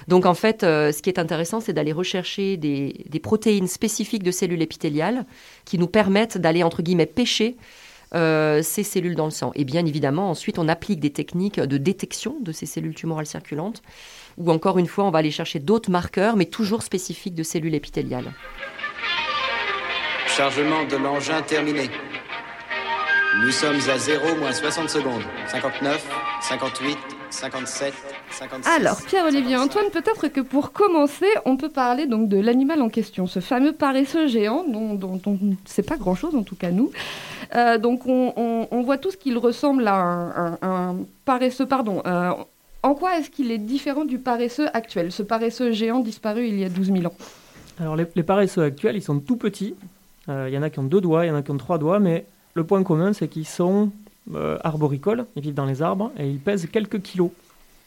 Donc 0.08 0.26
en 0.26 0.34
fait, 0.34 0.64
euh, 0.64 0.92
ce 0.92 1.02
qui 1.02 1.10
est 1.10 1.20
intéressant, 1.20 1.60
c'est 1.60 1.74
d'aller 1.74 1.94
rechercher 1.94 2.58
des, 2.58 3.06
des, 3.10 3.20
protéines 3.20 3.68
spécifiques 3.68 4.24
de 4.24 4.32
cellules 4.32 4.62
épithéliales 4.62 5.26
qui 5.66 5.78
nous 5.78 5.88
permettent 5.88 6.38
d'aller, 6.38 6.64
entre 6.64 6.82
guillemets, 6.82 7.06
pêcher 7.06 7.58
euh, 8.16 8.62
ces 8.62 8.84
cellules 8.84 9.16
dans 9.16 9.26
le 9.26 9.32
sang. 9.32 9.52
Et 9.56 9.64
bien 9.64 9.84
évidemment, 9.88 10.30
ensuite, 10.30 10.60
on 10.60 10.68
applique 10.68 11.00
des 11.00 11.10
techniques 11.10 11.60
de 11.60 11.78
détection 11.78 12.38
de 12.42 12.52
ces 12.52 12.68
cellules 12.68 12.94
tumorales 12.94 13.26
circulantes, 13.26 13.82
ou 14.38 14.52
encore 14.52 14.80
une 14.80 14.88
fois, 14.88 15.06
on 15.06 15.12
va 15.12 15.20
aller 15.20 15.32
chercher 15.32 15.60
d'autres 15.60 15.92
marqueurs, 15.92 16.36
mais 16.36 16.46
toujours 16.46 16.84
spécifiques 16.84 17.36
de 17.36 17.44
cellules 17.44 17.76
épithéliales. 17.76 18.32
Chargement 20.28 20.84
de 20.86 20.98
l'engin 20.98 21.42
terminé. 21.42 21.90
Nous 23.42 23.52
sommes 23.52 23.80
à 23.90 23.98
0 23.98 24.36
moins 24.36 24.52
60 24.52 24.90
secondes. 24.90 25.24
59, 25.48 26.08
58, 26.42 26.98
57, 27.32 27.94
56. 28.32 28.72
Alors, 28.72 29.02
Pierre-Olivier 29.02 29.58
Antoine, 29.58 29.90
peut-être 29.92 30.28
que 30.28 30.40
pour 30.40 30.72
commencer, 30.72 31.28
on 31.46 31.58
peut 31.58 31.70
parler 31.70 32.06
donc 32.06 32.30
de 32.30 32.40
l'animal 32.40 32.82
en 32.82 32.90
question, 32.90 33.26
ce 33.28 33.40
fameux 33.40 33.74
paresseux 33.74 34.28
géant 34.28 34.64
dont, 34.68 34.94
dont 34.94 35.20
on 35.26 35.38
ne 35.42 35.56
sait 35.66 35.84
pas 35.84 35.98
grand-chose, 35.98 36.36
en 36.36 36.44
tout 36.44 36.56
cas 36.56 36.70
nous. 36.70 36.92
Euh, 37.56 37.78
donc, 37.78 38.06
on, 38.06 38.68
on, 38.72 38.82
voit 38.82 38.98
tous 38.98 39.16
qu'il 39.16 39.38
ressemble 39.38 39.88
à 39.88 39.96
un, 39.96 40.58
un, 40.62 40.96
paresseux, 41.26 41.66
pardon. 41.66 42.02
Euh, 42.06 42.32
en 42.84 42.96
quoi 42.96 43.18
est-ce 43.18 43.30
qu'il 43.30 43.52
est 43.52 43.58
différent 43.58 44.06
du 44.06 44.20
paresseux 44.20 44.68
actuel, 44.74 45.12
ce 45.12 45.24
paresseux 45.24 45.72
géant 45.72 46.00
disparu 46.00 46.48
il 46.48 46.60
y 46.60 46.66
a 46.66 46.70
12 46.70 46.92
000 46.92 47.06
ans 47.06 47.14
Alors, 47.80 47.96
les, 47.96 48.24
paresseux 48.24 48.62
actuels, 48.62 48.98
ils 48.98 49.02
sont 49.02 49.20
tout 49.20 49.38
petits. 49.38 49.74
Euh, 50.30 50.48
il 50.50 50.54
y 50.54 50.58
en 50.58 50.62
a 50.62 50.70
qui 50.70 50.80
ont 50.80 50.84
deux 50.84 51.02
doigts, 51.02 51.26
il 51.26 51.30
y 51.30 51.32
en 51.32 51.36
a 51.36 51.42
qui 51.42 51.52
ont 51.52 51.58
trois 51.58 51.78
doigts, 51.78 52.00
mais 52.00 52.26
le 52.54 52.64
point 52.66 52.84
commun, 52.84 53.14
c'est 53.14 53.30
qu'ils 53.30 53.48
sont 53.48 53.92
euh, 54.36 54.58
arboricoles, 54.64 55.26
ils 55.36 55.42
vivent 55.42 55.54
dans 55.54 55.66
les 55.66 55.82
arbres 55.82 56.12
et 56.18 56.30
ils 56.30 56.40
pèsent 56.40 56.68
quelques 56.72 57.02
kilos. 57.02 57.32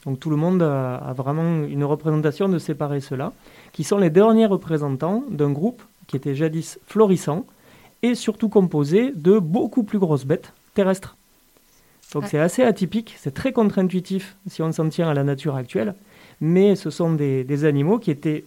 Donc 0.07 0.19
tout 0.19 0.31
le 0.31 0.37
monde 0.37 0.63
a 0.63 1.13
vraiment 1.17 1.65
une 1.65 1.83
représentation 1.83 2.49
de 2.49 2.59
ces 2.59 2.75
paresseux-là, 2.75 3.33
qui 3.73 3.85
sont 3.85 3.99
les 3.99 4.11
derniers 4.11 4.47
représentants 4.47 5.25
d'un 5.29 5.51
groupe 5.51 5.83
qui 6.07 6.17
était 6.17 6.35
jadis 6.35 6.79
florissant 6.87 7.45
et 8.03 8.15
surtout 8.15 8.49
composé 8.49 9.13
de 9.15 9.39
beaucoup 9.39 9.83
plus 9.83 9.99
grosses 9.99 10.25
bêtes 10.25 10.53
terrestres. 10.75 11.16
Donc 12.13 12.25
c'est 12.29 12.39
assez 12.39 12.63
atypique, 12.63 13.15
c'est 13.19 13.35
très 13.35 13.53
contre-intuitif 13.53 14.37
si 14.49 14.63
on 14.63 14.73
s'en 14.73 14.89
tient 14.89 15.09
à 15.09 15.15
la 15.15 15.25
nature 15.25 15.57
actuelle, 15.57 15.95
mais 16.41 16.77
ce 16.77 16.91
sont 16.91 17.13
des, 17.13 17.45
des, 17.45 17.65
animaux 17.65 17.99
qui 17.99 18.11
étaient 18.11 18.45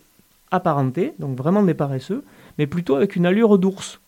apparentés, 0.50 1.14
donc 1.20 1.38
vraiment 1.38 1.62
des 1.64 1.74
paresseux, 1.74 2.24
mais 2.58 2.68
plutôt 2.68 2.96
avec 2.96 3.16
une 3.16 3.26
allure 3.26 3.58
d'ours. 3.58 4.00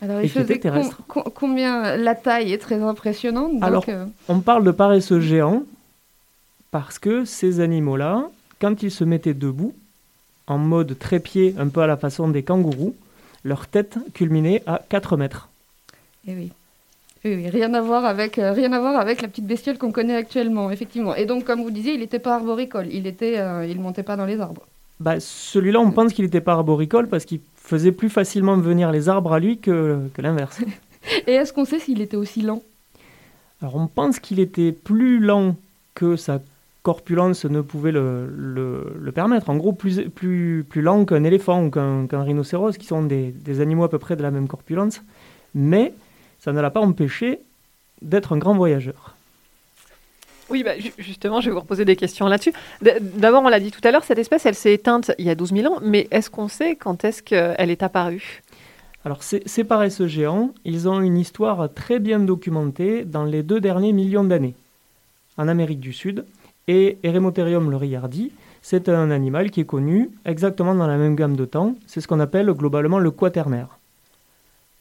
Alors, 0.00 0.20
il 0.20 0.28
faisait 0.28 0.58
terrestre. 0.58 1.00
Com 1.06 1.24
combien 1.34 1.96
la 1.96 2.14
taille 2.14 2.52
est 2.52 2.58
très 2.58 2.80
impressionnante. 2.80 3.52
Donc 3.52 3.62
Alors, 3.62 3.84
euh... 3.88 4.06
on 4.28 4.40
parle 4.40 4.64
de 4.64 4.72
paresseux 4.72 5.20
géants 5.20 5.62
parce 6.72 6.98
que 6.98 7.24
ces 7.24 7.60
animaux-là, 7.60 8.28
quand 8.60 8.82
ils 8.82 8.90
se 8.90 9.04
mettaient 9.04 9.34
debout, 9.34 9.74
en 10.48 10.58
mode 10.58 10.98
trépied, 10.98 11.54
un 11.58 11.68
peu 11.68 11.82
à 11.82 11.86
la 11.86 11.96
façon 11.96 12.28
des 12.28 12.42
kangourous, 12.42 12.96
leur 13.44 13.66
tête 13.68 13.98
culminait 14.12 14.62
à 14.66 14.82
4 14.88 15.16
mètres. 15.16 15.48
Et 16.26 16.34
oui. 16.34 16.52
Oui, 17.24 17.36
oui, 17.36 17.48
rien 17.50 17.72
à 17.74 17.80
voir 17.80 18.04
avec 18.04 18.38
euh, 18.38 18.52
rien 18.52 18.72
à 18.72 18.80
voir 18.80 18.96
avec 18.96 19.22
la 19.22 19.28
petite 19.28 19.46
bestiole 19.46 19.78
qu'on 19.78 19.92
connaît 19.92 20.16
actuellement, 20.16 20.70
effectivement. 20.70 21.14
Et 21.14 21.24
donc, 21.24 21.44
comme 21.44 21.62
vous 21.62 21.70
disiez, 21.70 21.94
il 21.94 22.00
n'était 22.00 22.18
pas 22.18 22.34
arboricole, 22.34 22.88
il 22.90 23.06
était, 23.06 23.38
euh, 23.38 23.64
il 23.64 23.80
montait 23.80 24.02
pas 24.02 24.16
dans 24.16 24.26
les 24.26 24.40
arbres. 24.40 24.66
Bah, 24.98 25.20
celui-là, 25.20 25.80
on 25.80 25.92
pense 25.92 26.12
qu'il 26.12 26.24
n'était 26.24 26.40
pas 26.40 26.52
arboricole 26.52 27.08
parce 27.08 27.24
qu'il 27.24 27.40
faisait 27.54 27.92
plus 27.92 28.08
facilement 28.08 28.56
venir 28.56 28.90
les 28.90 29.08
arbres 29.08 29.32
à 29.32 29.40
lui 29.40 29.58
que, 29.58 30.00
que 30.14 30.22
l'inverse. 30.22 30.60
Et 31.26 31.32
est-ce 31.32 31.52
qu'on 31.52 31.64
sait 31.64 31.78
s'il 31.78 32.00
était 32.00 32.16
aussi 32.16 32.42
lent? 32.42 32.62
Alors, 33.60 33.76
on 33.76 33.86
pense 33.86 34.18
qu'il 34.18 34.40
était 34.40 34.72
plus 34.72 35.20
lent 35.20 35.56
que 35.94 36.16
sa 36.16 36.40
corpulence 36.82 37.44
ne 37.44 37.60
pouvait 37.60 37.92
le, 37.92 38.26
le, 38.36 38.94
le 39.00 39.12
permettre. 39.12 39.50
En 39.50 39.56
gros, 39.56 39.72
plus, 39.72 40.02
plus, 40.08 40.64
plus 40.68 40.82
lent 40.82 41.04
qu'un 41.04 41.22
éléphant 41.22 41.64
ou 41.64 41.70
qu'un 41.70 42.06
qu 42.08 42.16
rhinocéros, 42.16 42.76
qui 42.76 42.86
sont 42.86 43.04
des, 43.04 43.30
des, 43.30 43.60
animaux 43.60 43.84
à 43.84 43.90
peu 43.90 43.98
près 43.98 44.16
de 44.16 44.22
la 44.22 44.32
même 44.32 44.48
corpulence. 44.48 45.02
Mais 45.54 45.94
ça 46.42 46.52
ne 46.52 46.60
l'a 46.60 46.70
pas 46.70 46.80
empêché 46.80 47.40
d'être 48.02 48.32
un 48.32 48.38
grand 48.38 48.54
voyageur. 48.54 49.14
Oui, 50.50 50.64
bah, 50.64 50.72
justement, 50.98 51.40
je 51.40 51.46
vais 51.46 51.54
vous 51.54 51.60
reposer 51.60 51.84
des 51.84 51.96
questions 51.96 52.26
là-dessus. 52.26 52.52
D'abord, 52.82 53.42
on 53.44 53.48
l'a 53.48 53.60
dit 53.60 53.70
tout 53.70 53.80
à 53.84 53.90
l'heure, 53.90 54.04
cette 54.04 54.18
espèce, 54.18 54.44
elle 54.44 54.54
s'est 54.54 54.74
éteinte 54.74 55.12
il 55.18 55.24
y 55.24 55.30
a 55.30 55.34
12 55.34 55.54
000 55.54 55.72
ans, 55.72 55.78
mais 55.82 56.08
est-ce 56.10 56.30
qu'on 56.30 56.48
sait 56.48 56.76
quand 56.76 57.04
est-ce 57.04 57.22
qu'elle 57.22 57.70
est 57.70 57.82
apparue? 57.82 58.42
Alors, 59.04 59.22
ces, 59.22 59.42
ces 59.46 59.64
paresseux 59.64 60.08
géants, 60.08 60.52
ils 60.64 60.88
ont 60.88 61.00
une 61.00 61.16
histoire 61.16 61.72
très 61.72 62.00
bien 62.00 62.18
documentée 62.18 63.04
dans 63.04 63.24
les 63.24 63.42
deux 63.42 63.60
derniers 63.60 63.92
millions 63.92 64.24
d'années. 64.24 64.54
En 65.38 65.48
Amérique 65.48 65.80
du 65.80 65.92
Sud, 65.92 66.24
et 66.68 66.98
Eremotherium 67.02 67.70
le 67.70 67.76
riardi, 67.76 68.32
c'est 68.62 68.88
un 68.88 69.10
animal 69.10 69.50
qui 69.50 69.60
est 69.60 69.64
connu 69.64 70.10
exactement 70.24 70.74
dans 70.74 70.86
la 70.86 70.96
même 70.96 71.16
gamme 71.16 71.36
de 71.36 71.44
temps. 71.44 71.74
C'est 71.86 72.00
ce 72.00 72.08
qu'on 72.08 72.20
appelle 72.20 72.46
globalement 72.52 72.98
le 72.98 73.10
quaternaire. 73.10 73.78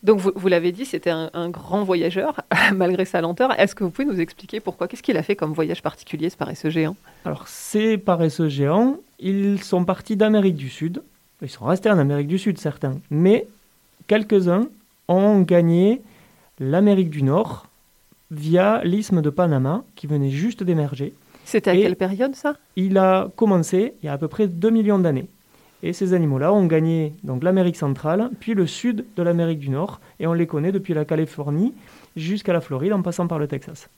Donc 0.03 0.19
vous, 0.19 0.31
vous 0.35 0.47
l'avez 0.47 0.71
dit, 0.71 0.85
c'était 0.85 1.11
un, 1.11 1.29
un, 1.33 1.49
grand 1.49 1.83
voyageur, 1.83 2.41
malgré 2.73 3.05
sa 3.05 3.21
lenteur. 3.21 3.57
Est-ce 3.59 3.75
que 3.75 3.83
vous 3.83 3.91
pouvez 3.91 4.07
nous 4.07 4.19
expliquer 4.19 4.59
pourquoi? 4.59 4.87
Qu'est-ce 4.87 5.03
qu'il 5.03 5.17
a 5.17 5.23
fait 5.23 5.35
comme 5.35 5.53
voyage 5.53 5.81
particulier, 5.81 6.29
ce 6.29 6.37
paresseux 6.37 6.69
géant? 6.69 6.95
Alors 7.25 7.47
ces 7.47 7.97
paresseux 7.97 8.49
géants, 8.49 8.97
ils 9.19 9.61
sont 9.63 9.85
partis 9.85 10.15
d'Amérique 10.15 10.55
du 10.55 10.69
Sud. 10.69 11.03
Ils 11.41 11.49
sont 11.49 11.65
restés 11.65 11.89
en 11.89 11.97
Amérique 11.97 12.27
du 12.27 12.37
Sud, 12.37 12.57
certains. 12.57 12.99
Mais 13.09 13.47
quelques-uns 14.07 14.67
ont 15.07 15.41
gagné 15.41 16.01
l'Amérique 16.59 17.09
du 17.09 17.23
Nord 17.23 17.67
via 18.31 18.81
l'isthme 18.83 19.21
de 19.21 19.29
Panama, 19.29 19.83
qui 19.95 20.07
venait 20.07 20.29
juste 20.29 20.63
d'émerger. 20.63 21.13
C'était 21.43 21.71
à 21.71 21.75
Et 21.75 21.81
quelle 21.81 21.95
période 21.95 22.35
ça? 22.35 22.55
Il 22.75 22.97
a 22.97 23.29
commencé 23.35 23.93
il 24.01 24.05
y 24.05 24.09
a 24.09 24.13
à 24.13 24.17
peu 24.17 24.27
près 24.27 24.47
2 24.47 24.69
millions 24.69 24.99
d'années. 24.99 25.27
Et 25.83 25.93
ces 25.93 26.13
animaux-là 26.13 26.53
ont 26.53 26.65
gagné 26.65 27.13
donc 27.23 27.43
l'Amérique 27.43 27.77
centrale, 27.77 28.29
puis 28.39 28.53
le 28.53 28.67
sud 28.67 29.05
de 29.15 29.23
l'Amérique 29.23 29.59
du 29.59 29.69
Nord, 29.69 29.99
et 30.19 30.27
on 30.27 30.33
les 30.33 30.47
connaît 30.47 30.71
depuis 30.71 30.93
la 30.93 31.05
Californie 31.05 31.73
jusqu'à 32.15 32.53
la 32.53 32.61
Floride 32.61 32.93
en 32.93 33.01
passant 33.01 33.27
par 33.27 33.39
le 33.39 33.47
Texas. 33.47 33.89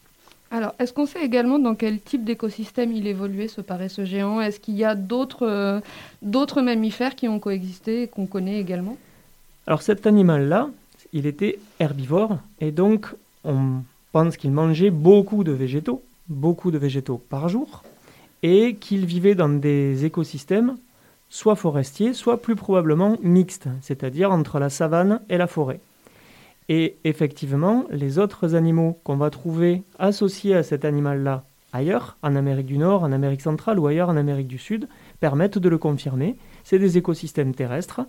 Alors, 0.51 0.75
est-ce 0.77 0.93
qu'on 0.93 1.07
sait 1.07 1.25
également 1.25 1.57
dans 1.57 1.73
quel 1.73 1.99
type 1.99 2.23
d'écosystème 2.23 2.91
il 2.91 3.07
évoluait, 3.07 3.47
ce 3.47 3.59
paresseux 3.59 4.05
géant? 4.05 4.39
Est-ce 4.39 4.59
qu'il 4.59 4.75
y 4.75 4.85
a 4.85 4.93
d'autres 4.93 5.47
euh, 5.47 6.61
mammifères 6.61 7.15
qui 7.15 7.27
ont 7.27 7.39
coexisté 7.39 8.03
et 8.03 8.07
qu'on 8.07 8.27
connaît 8.27 8.59
également? 8.59 8.95
Alors, 9.65 9.81
cet 9.81 10.05
animal-là, 10.05 10.69
il 11.11 11.25
était 11.25 11.57
herbivore, 11.79 12.37
et 12.61 12.71
donc 12.71 13.07
on 13.43 13.81
pense 14.11 14.37
qu'il 14.37 14.51
mangeait 14.51 14.91
beaucoup 14.91 15.43
de 15.43 15.51
végétaux, 15.51 16.03
beaucoup 16.29 16.69
de 16.69 16.77
végétaux 16.77 17.21
par 17.29 17.49
jour, 17.49 17.83
et 18.43 18.75
qu'il 18.75 19.05
vivait 19.05 19.35
dans 19.35 19.49
des 19.49 20.05
écosystèmes 20.05 20.75
soit 21.33 21.55
forestiers, 21.55 22.13
soit 22.13 22.43
plus 22.43 22.55
probablement 22.55 23.17
mixtes, 23.23 23.67
c'est-à-dire 23.81 24.31
entre 24.31 24.59
la 24.59 24.69
savane 24.69 25.19
et 25.29 25.39
la 25.39 25.47
forêt. 25.47 25.79
Et 26.69 26.95
effectivement, 27.05 27.85
les 27.89 28.19
autres 28.19 28.53
animaux 28.53 28.99
qu'on 29.03 29.15
va 29.15 29.31
trouver 29.31 29.81
associés 29.97 30.53
à 30.53 30.61
cet 30.61 30.85
animal-là 30.85 31.43
ailleurs, 31.73 32.17
en 32.21 32.35
Amérique 32.35 32.67
du 32.67 32.77
Nord, 32.77 33.01
en 33.01 33.11
Amérique 33.11 33.41
centrale 33.41 33.79
ou 33.79 33.87
ailleurs 33.87 34.09
en 34.09 34.15
Amérique 34.15 34.47
du 34.47 34.59
Sud, 34.59 34.87
permettent 35.21 35.57
de 35.57 35.69
le 35.69 35.79
confirmer. 35.79 36.35
C'est 36.63 36.77
des 36.77 36.99
écosystèmes 36.99 37.55
terrestres 37.55 38.01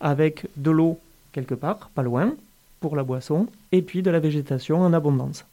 avec 0.00 0.48
de 0.56 0.72
l'eau 0.72 0.98
quelque 1.30 1.54
part, 1.54 1.90
pas 1.94 2.02
loin, 2.02 2.34
pour 2.80 2.96
la 2.96 3.04
boisson, 3.04 3.46
et 3.70 3.82
puis 3.82 4.02
de 4.02 4.10
la 4.10 4.18
végétation 4.18 4.80
en 4.80 4.92
abondance. 4.92 5.46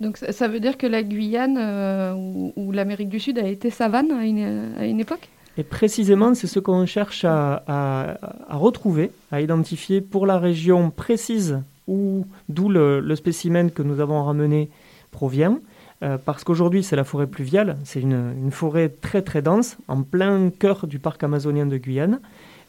Donc 0.00 0.18
ça 0.18 0.46
veut 0.46 0.60
dire 0.60 0.76
que 0.76 0.86
la 0.86 1.02
Guyane 1.02 1.56
euh, 1.58 2.12
ou, 2.54 2.70
l'Amérique 2.70 3.08
du 3.08 3.18
Sud 3.18 3.38
a 3.38 3.48
été 3.48 3.70
savane 3.70 4.10
à 4.10 4.26
une 4.26 5.00
époque? 5.00 5.30
Et 5.58 5.62
précisément, 5.62 6.34
c'est 6.34 6.46
ce 6.46 6.58
qu'on 6.58 6.84
cherche 6.86 7.24
à, 7.24 8.18
retrouver, 8.50 9.10
à 9.32 9.40
identifier 9.40 10.00
pour 10.00 10.26
la 10.26 10.38
région 10.38 10.90
précise 10.90 11.60
où, 11.88 12.26
d'où 12.48 12.68
le, 12.68 13.14
spécimen 13.16 13.70
que 13.70 13.82
nous 13.82 14.00
avons 14.00 14.22
ramené 14.24 14.70
provient. 15.10 15.58
Euh, 16.02 16.18
parce 16.22 16.44
qu'aujourd'hui, 16.44 16.82
c'est 16.82 16.96
la 16.96 17.04
forêt 17.04 17.26
pluviale, 17.26 17.78
c'est 17.84 18.02
une, 18.02 18.50
forêt 18.50 18.90
très 18.90 19.22
très 19.22 19.40
dense, 19.40 19.78
en 19.88 20.02
plein 20.02 20.50
cœur 20.50 20.86
du 20.86 20.98
parc 20.98 21.24
amazonien 21.24 21.64
de 21.64 21.78
Guyane. 21.78 22.20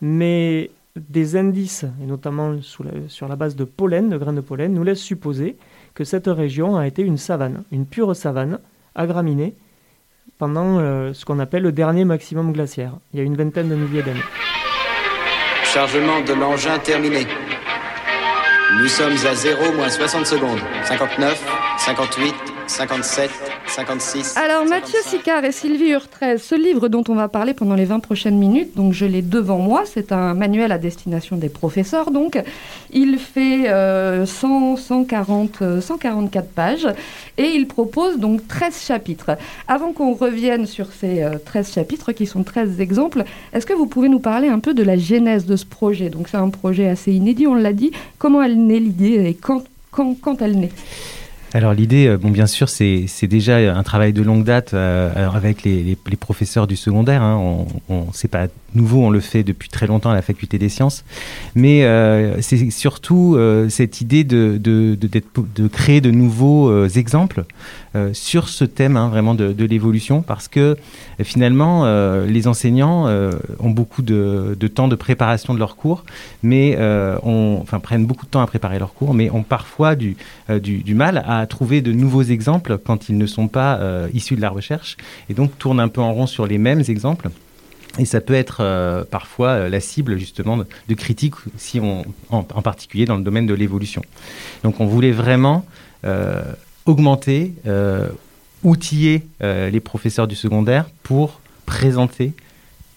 Mais 0.01 0.72
des 0.96 1.36
indices, 1.36 1.86
et 2.01 2.06
notamment 2.06 2.62
sur 2.62 3.27
la 3.27 3.36
base 3.36 3.56
de 3.56 3.65
pollen, 3.65 4.10
de 4.10 4.17
grains 4.17 4.34
de 4.34 4.41
pollen, 4.41 4.74
nous 4.74 4.84
laissent 4.84 5.01
supposer 5.01 5.58
que 5.94 6.03
cette 6.03 6.27
région 6.27 6.77
a 6.77 6.88
été 6.88 7.01
une 7.01 7.17
savane, 7.17 7.63
une 7.72 7.86
pure 7.86 8.15
savane, 8.15 8.60
agraminée, 8.96 9.56
pendant 10.38 10.79
euh, 10.79 11.13
ce 11.13 11.25
qu'on 11.25 11.39
appelle 11.39 11.63
le 11.63 11.72
dernier 11.72 12.06
maximum 12.06 12.53
glaciaire, 12.53 12.94
il 13.13 13.20
y 13.20 13.22
a 13.22 13.25
une 13.25 13.36
vingtaine 13.36 13.70
de 13.70 13.75
milliers 13.75 14.03
d'années. 14.03 14.20
Chargement 15.63 16.22
de 16.22 16.34
l'engin 16.34 16.77
terminé. 16.79 17.25
Nous 18.79 18.88
sommes 18.88 19.17
à 19.25 19.34
0 19.34 19.74
moins 19.74 19.89
60 19.89 20.25
secondes. 20.25 20.60
59, 20.84 21.44
58, 21.77 22.34
57, 22.67 23.32
56. 23.77 24.38
Alors 24.38 24.65
Mathieu 24.65 24.98
Sicard 25.03 25.46
et 25.46 25.51
Sylvie 25.51 25.91
Urtrez, 25.91 26.39
ce 26.39 26.55
livre 26.55 26.88
dont 26.88 27.03
on 27.10 27.13
va 27.13 27.27
parler 27.27 27.53
pendant 27.53 27.75
les 27.75 27.86
20 27.86 28.00
prochaines 28.00 28.38
minutes, 28.38 28.75
donc 28.75 28.93
je 28.93 29.05
l'ai 29.05 29.22
devant 29.22 29.60
moi, 29.60 29.84
c'est 29.86 30.12
un 30.12 30.34
manuel 30.34 30.72
à 30.72 30.79
destination 30.79 31.38
des 31.38 31.50
professeurs, 31.50 32.10
donc 32.10 32.41
il 32.91 33.19
fait 33.19 33.69
euh, 33.69 34.25
100, 34.25 34.77
140, 34.77 35.62
euh, 35.62 35.79
144 35.79 36.50
pages 36.50 36.88
et 37.38 37.50
il 37.50 37.67
propose 37.67 38.17
donc 38.17 38.48
13 38.48 38.84
chapitres. 38.84 39.38
Avant 39.67 39.91
qu'on 39.91 40.15
revienne 40.15 40.65
sur 40.65 40.88
ces 40.91 41.22
euh, 41.22 41.38
13 41.38 41.74
chapitres 41.74 42.13
qui 42.13 42.25
sont 42.25 42.41
13 42.41 42.81
exemples, 42.81 43.25
est-ce 43.53 43.67
que 43.67 43.74
vous 43.74 43.86
pouvez 43.86 44.10
nous 44.10 44.19
parler 44.19 44.48
un 44.48 44.60
peu 44.60 44.74
de 44.74 44.81
la 44.81 44.98
genèse 44.98 45.46
de 45.46 45.55
ce 45.55 45.65
projet? 45.65 46.10
Donc 46.10 46.29
c'est 46.29 46.38
un 46.38 46.50
projet 46.50 46.88
assez 46.88 47.12
inédit, 47.12 47.46
on 47.46 47.53
l'a 47.53 47.74
dit. 47.74 47.91
Comment 48.17 48.41
elle 48.41 48.57
naît 48.57 48.79
l'idée 48.79 49.24
et 49.27 49.36
quand, 49.36 49.62
quand, 49.91 50.15
quand 50.19 50.41
elle 50.41 50.60
naît? 50.60 50.72
Alors 51.54 51.74
l'idée, 51.74 52.08
euh, 52.08 52.18
bon 52.18 52.30
bien 52.30 52.46
sûr, 52.46 52.68
c'est 52.68 53.08
déjà 53.24 53.58
un 53.58 53.84
travail 53.84 54.12
de 54.12 54.22
longue 54.22 54.44
date 54.44 54.74
euh, 54.74 55.30
avec 55.34 55.63
les, 55.63 55.98
professeurs 56.20 56.68
du 56.68 56.75
secondaire. 56.75 57.22
Hein, 57.22 57.38
on, 57.38 57.68
on 57.89 58.08
c'est 58.12 58.27
pas 58.27 58.48
nouveau, 58.75 59.04
on 59.04 59.10
le 59.10 59.22
fait 59.22 59.44
depuis 59.44 59.70
très 59.70 59.88
longtemps 59.88 60.10
à 60.10 60.13
la 60.13 60.22
faculté 60.22 60.58
des 60.58 60.68
sciences. 60.68 61.06
Mais 61.56 61.86
euh, 61.86 62.42
c'est 62.42 62.70
surtout 62.70 63.38
cette 63.70 64.01
idée 64.01 64.24
de, 64.24 64.60
de, 64.62 64.96
de, 64.96 65.68
créer 65.68 66.01
de 66.01 66.12
nouveaux 66.12 66.86
exemples 66.88 67.46
sur 68.13 68.48
ce 68.50 68.63
thème 68.63 68.96
hein, 68.96 69.08
vraiment 69.10 69.34
de, 69.34 69.66
l'évolution, 69.66 70.22
parce 70.22 70.48
que 70.48 70.75
finalement, 71.24 71.86
les 72.25 72.48
enseignants 72.48 73.08
ont 73.60 73.70
beaucoup 73.70 74.01
de, 74.01 74.56
temps 74.74 74.88
de 74.88 74.96
préparation 74.96 75.54
de 75.54 75.60
leurs 75.60 75.75
cours, 75.75 76.04
mais 76.44 76.77
ont, 77.24 77.60
enfin, 77.62 77.80
prennent 77.80 78.06
beaucoup 78.06 78.25
de 78.25 78.32
temps 78.32 78.42
à 78.42 78.48
préparer 78.48 78.80
leurs 78.80 78.94
cours, 78.94 79.13
mais 79.13 79.30
ont 79.30 79.44
parfois 79.44 79.96
du, 79.96 80.16
du 80.62 80.94
mal 80.94 81.24
à 81.25 81.37
trouver 81.46 81.82
de 81.82 81.91
nouveaux 81.91 82.24
exemples 82.24 82.77
quand 82.77 83.10
ils 83.10 83.17
ne 83.17 83.25
sont 83.25 83.48
pas 83.48 83.77
euh, 83.77 84.10
issus 84.13 84.36
de 84.36 84.41
la 84.41 84.50
recherche, 84.50 84.98
et 85.29 85.34
donc 85.34 85.58
tournent 85.58 85.79
un 85.79 85.88
peu 85.88 86.01
en 86.01 86.13
rond 86.13 86.27
sur 86.27 86.48
les 86.48 86.58
mêmes 86.58 86.84
exemples. 86.88 87.29
Et 88.00 88.06
ça 88.06 88.22
peut 88.22 88.34
être 88.34 88.58
euh, 88.62 89.03
parfois 89.03 89.50
euh, 89.50 89.70
la 89.70 89.79
cible 89.79 90.17
justement 90.17 90.58
de, 90.58 90.94
critiques, 90.94 91.36
si 91.58 91.79
on, 91.79 92.06
en, 92.29 92.44
particulier 92.44 93.06
dans 93.06 93.17
le 93.17 93.24
domaine 93.24 93.48
de 93.48 93.53
l'évolution. 93.53 94.01
Donc 94.63 94.79
on 94.79 94.86
voulait 94.86 95.12
vraiment 95.12 95.65
augmenter, 96.86 97.53
outiller 98.63 99.27
les 99.41 99.79
professeurs 99.82 100.25
du 100.25 100.36
secondaire 100.36 100.86
pour 101.03 101.41
présenter 101.65 102.32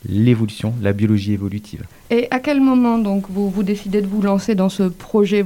l'évolution, 0.04 0.75
la 0.80 0.92
biologie 0.92 1.32
évolutive. 1.32 1.82
Et 2.12 2.26
à 2.33 2.40
quel 2.40 2.61
moment 2.61 2.99
donc 2.99 3.26
vous, 3.31 3.49
vous 3.49 3.62
décidez 3.62 4.02
de 4.02 4.07
vous 4.09 4.21
lancer 4.21 4.57
dans 4.57 4.69
ce 4.69 4.83
projet. 4.83 5.45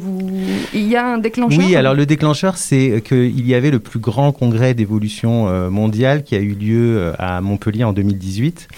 Il 0.73 0.89
y 0.89 0.97
a 0.97 1.07
un 1.07 1.19
déclencheur 1.19 1.59
Oui, 1.59 1.77
alors 1.77 1.93
le 1.93 2.07
déclencheur, 2.07 2.57
c'est 2.57 3.03
qu'il 3.07 3.47
y 3.47 3.55
avait 3.55 3.71
le 3.71 3.81
plus 3.81 3.99
grand 3.99 4.33
congrès 4.33 4.73
d'évolution 4.73 5.47
euh, 5.49 5.69
mondiale 5.69 6.23
qui 6.23 6.35
a 6.35 6.39
eu 6.39 6.55
lieu 6.55 6.97
euh, 6.97 7.13
à 7.19 7.43
Montpellier 7.43 7.85
en 7.85 7.93
2018. 7.93 8.69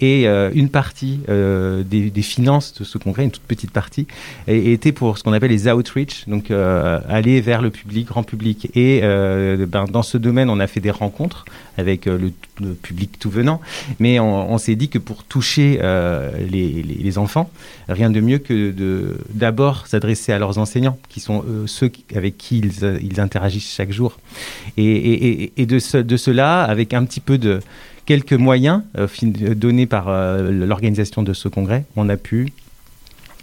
Et 0.00 0.26
euh, 0.26 0.50
une 0.54 0.70
partie 0.70 1.20
des, 1.28 2.22
finances 2.22 2.74
de 2.74 2.84
ce 2.84 2.98
congrès, 2.98 3.24
une 3.24 3.30
toute 3.30 3.42
petite 3.42 3.70
partie, 3.70 4.06
était 4.48 4.92
pour 4.92 5.16
ce 5.16 5.22
qu'on 5.22 5.32
appelle 5.32 5.50
les 5.50 5.68
outreach, 5.68 6.26
donc 6.26 6.50
aller 6.50 7.40
vers 7.40 7.62
le 7.62 7.70
public, 7.70 8.08
grand 8.08 8.22
public. 8.22 8.70
Et 8.74 9.00
ben, 9.00 9.84
dans 9.90 10.02
ce 10.02 10.18
domaine, 10.18 10.50
on 10.50 10.60
a 10.60 10.66
fait 10.66 10.80
des 10.80 10.90
rencontres 10.90 11.44
avec 11.78 12.06
le, 12.06 12.32
public 12.82 13.18
tout 13.18 13.30
venant, 13.30 13.60
mais 13.98 14.20
on, 14.20 14.58
s'est 14.58 14.74
dit 14.74 14.88
que 14.88 14.98
pour 14.98 15.24
toucher 15.24 15.78
les- 16.50 16.82
les 16.82 17.18
enfants, 17.18 17.33
rien 17.88 18.10
de 18.10 18.20
mieux 18.20 18.38
que 18.38 18.70
de 18.70 19.18
d'abord 19.30 19.86
s'adresser 19.86 20.32
à 20.32 20.38
leurs 20.38 20.58
enseignants, 20.58 20.98
qui 21.08 21.20
sont 21.20 21.44
euh, 21.48 21.66
ceux 21.66 21.90
avec 22.14 22.38
qui 22.38 22.58
ils, 22.58 22.84
euh, 22.84 22.98
ils 23.02 23.20
interagissent 23.20 23.74
chaque 23.74 23.92
jour. 23.92 24.18
Et, 24.76 25.52
de, 25.56 25.78
ce, 25.78 25.98
de 25.98 26.16
cela, 26.16 26.62
avec 26.62 26.94
un 26.94 27.04
petit 27.04 27.20
peu 27.20 27.38
de 27.38 27.60
quelques 28.06 28.34
moyens 28.34 28.82
euh, 28.98 29.06
donnés 29.54 29.86
par 29.86 30.06
l'organisation 30.40 31.22
de 31.22 31.32
ce 31.32 31.48
congrès, 31.48 31.84
on 31.96 32.08
a 32.08 32.16
pu 32.16 32.52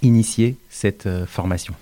initier 0.01 0.55
cette 0.69 1.07
formation. 1.27 1.73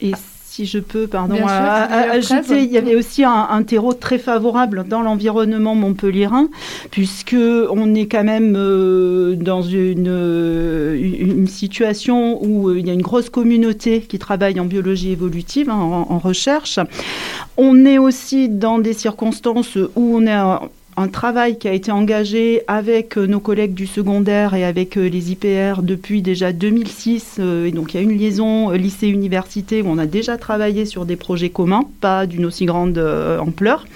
Et 0.00 0.12
si 0.54 0.66
je 0.66 0.78
peux, 0.78 1.08
pardon, 1.08 1.34
sûr, 1.34 1.46
à- 1.48 1.82
à- 1.82 2.10
ajouter, 2.12 2.62
il 2.62 2.70
y 2.70 2.78
avait 2.78 2.94
aussi 2.94 3.24
un, 3.24 3.48
un 3.50 3.62
terreau 3.64 3.92
très 3.92 4.18
favorable 4.18 4.84
dans 4.88 5.02
l'environnement 5.02 5.74
montpelliérain, 5.74 6.46
puisque 6.92 7.36
on 7.80 7.92
est 7.96 8.06
quand 8.06 8.22
même 8.22 8.54
euh, 8.56 9.34
dans 9.34 9.62
une, 9.62 10.06
euh, 10.08 10.94
une 10.96 11.48
situation 11.48 12.38
où 12.44 12.68
euh, 12.68 12.78
il 12.78 12.86
y 12.86 12.90
a 12.90 12.92
une 12.92 13.02
grosse 13.02 13.30
communauté 13.30 14.02
qui 14.02 14.20
travaille 14.20 14.60
en 14.60 14.64
biologie 14.64 15.10
évolutive, 15.10 15.70
hein, 15.70 15.74
en, 15.74 16.06
en 16.08 16.18
recherche. 16.18 16.78
On 17.56 17.84
est 17.84 17.98
aussi 17.98 18.48
dans 18.48 18.78
des 18.78 18.92
circonstances 18.92 19.74
où 19.96 20.16
on 20.18 20.24
est 20.26 20.68
un, 20.96 21.08
travail 21.08 21.58
qui 21.58 21.68
a 21.68 21.72
été 21.72 21.92
engagé 21.92 22.62
avec 22.66 23.16
euh, 23.16 23.26
nos 23.26 23.40
collègues 23.40 23.74
du 23.74 23.86
secondaire 23.86 24.54
et 24.54 24.64
avec 24.64 24.96
euh, 24.96 25.08
les 25.08 25.32
IPR 25.32 25.82
depuis 25.82 26.22
déjà 26.22 26.52
2006. 26.52 27.36
euh, 27.38 27.70
donc 27.70 27.94
il 27.94 27.96
y 27.96 28.00
a 28.00 28.02
une 28.02 28.16
liaison 28.16 28.70
lycée-université 28.70 29.82
où 29.82 29.86
on 29.88 29.98
a 29.98 30.06
déjà 30.06 30.36
travaillé 30.36 30.86
sur 30.86 31.04
des 31.04 31.16
projets 31.16 31.50
communs, 31.50 31.84
pas 32.00 32.26
d'une 32.26 32.44
aussi 32.44 32.66
grande 32.66 32.98
ampleur. 32.98 33.86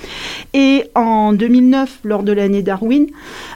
Et 0.54 0.84
en 0.94 1.32
2009, 1.32 2.00
lors 2.04 2.22
de 2.22 2.32
l'année 2.32 2.62
Darwin, 2.62 3.06